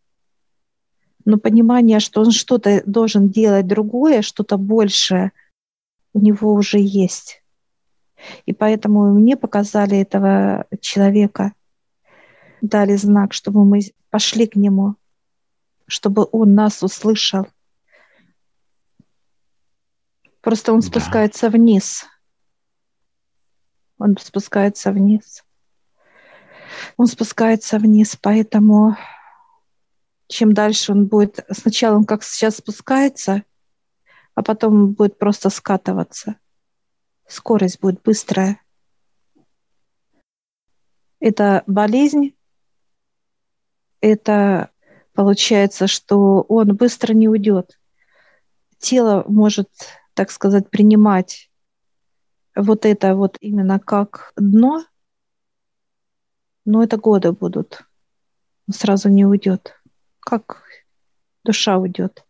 Но 1.24 1.38
понимание, 1.38 2.00
что 2.00 2.22
он 2.22 2.32
что-то 2.32 2.82
должен 2.86 3.30
делать 3.30 3.68
другое, 3.68 4.22
что-то 4.22 4.58
большее– 4.58 5.32
у 6.18 6.20
него 6.20 6.54
уже 6.54 6.80
есть. 6.80 7.44
И 8.48 8.54
поэтому 8.54 9.13
мне 9.13 9.38
показали 9.38 10.00
этого 10.00 10.66
человека, 10.82 11.54
дали 12.62 12.96
знак, 12.96 13.34
чтобы 13.34 13.65
мы 13.65 13.82
пошли 14.10 14.48
к 14.48 14.56
нему, 14.56 14.96
чтобы 15.88 16.28
он 16.32 16.56
нас 16.56 16.84
услышал. 16.84 17.48
Просто 20.41 20.74
он 20.74 20.80
да. 20.80 20.88
спускается 20.88 21.50
вниз. 21.50 22.06
Он 23.98 24.15
спускается 24.17 24.91
вниз. 24.91 25.43
Он 26.96 27.08
спускается 27.08 27.80
вниз, 27.80 28.15
поэтому 28.22 28.96
чем 30.28 30.54
дальше 30.54 30.91
он 30.91 31.08
будет, 31.08 31.46
сначала 31.52 31.96
он 31.96 32.06
как 32.06 32.24
сейчас 32.24 32.58
спускается– 32.58 33.43
а 34.38 34.43
потом 34.43 34.93
будет 34.93 35.17
просто 35.17 35.50
скатываться. 35.50 36.36
Скорость 37.28 37.80
будет 37.80 38.04
быстрая. 38.04 38.62
Это 41.20 41.63
болезнь, 41.65 42.37
это 44.08 44.72
получается, 45.13 45.88
что 45.88 46.41
он 46.41 46.76
быстро 46.76 47.13
не 47.13 47.28
уйдет. 47.28 47.80
Тело 48.78 49.24
может, 49.28 49.70
так 50.13 50.32
сказать, 50.32 50.70
принимать 50.70 51.50
вот 52.56 52.86
это 52.86 53.15
вот 53.15 53.38
именно 53.39 53.80
как 53.80 54.34
дно, 54.36 54.86
но 56.65 56.84
это 56.84 56.98
годы 56.98 57.32
будут. 57.32 57.84
Он 58.67 58.74
сразу 58.74 59.10
не 59.10 59.26
уйдет. 59.26 59.80
Как 60.20 60.62
душа 61.43 61.78
уйдет. 61.78 62.26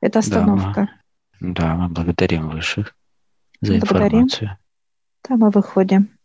Это 0.00 0.18
остановка. 0.18 0.88
Да, 1.40 1.46
мы, 1.46 1.54
да, 1.54 1.74
мы 1.74 1.88
благодарим 1.88 2.50
высших 2.50 2.94
за 3.60 3.78
благодарим. 3.78 4.04
информацию. 4.04 4.58
Да, 5.28 5.36
мы 5.36 5.50
выходим. 5.50 6.15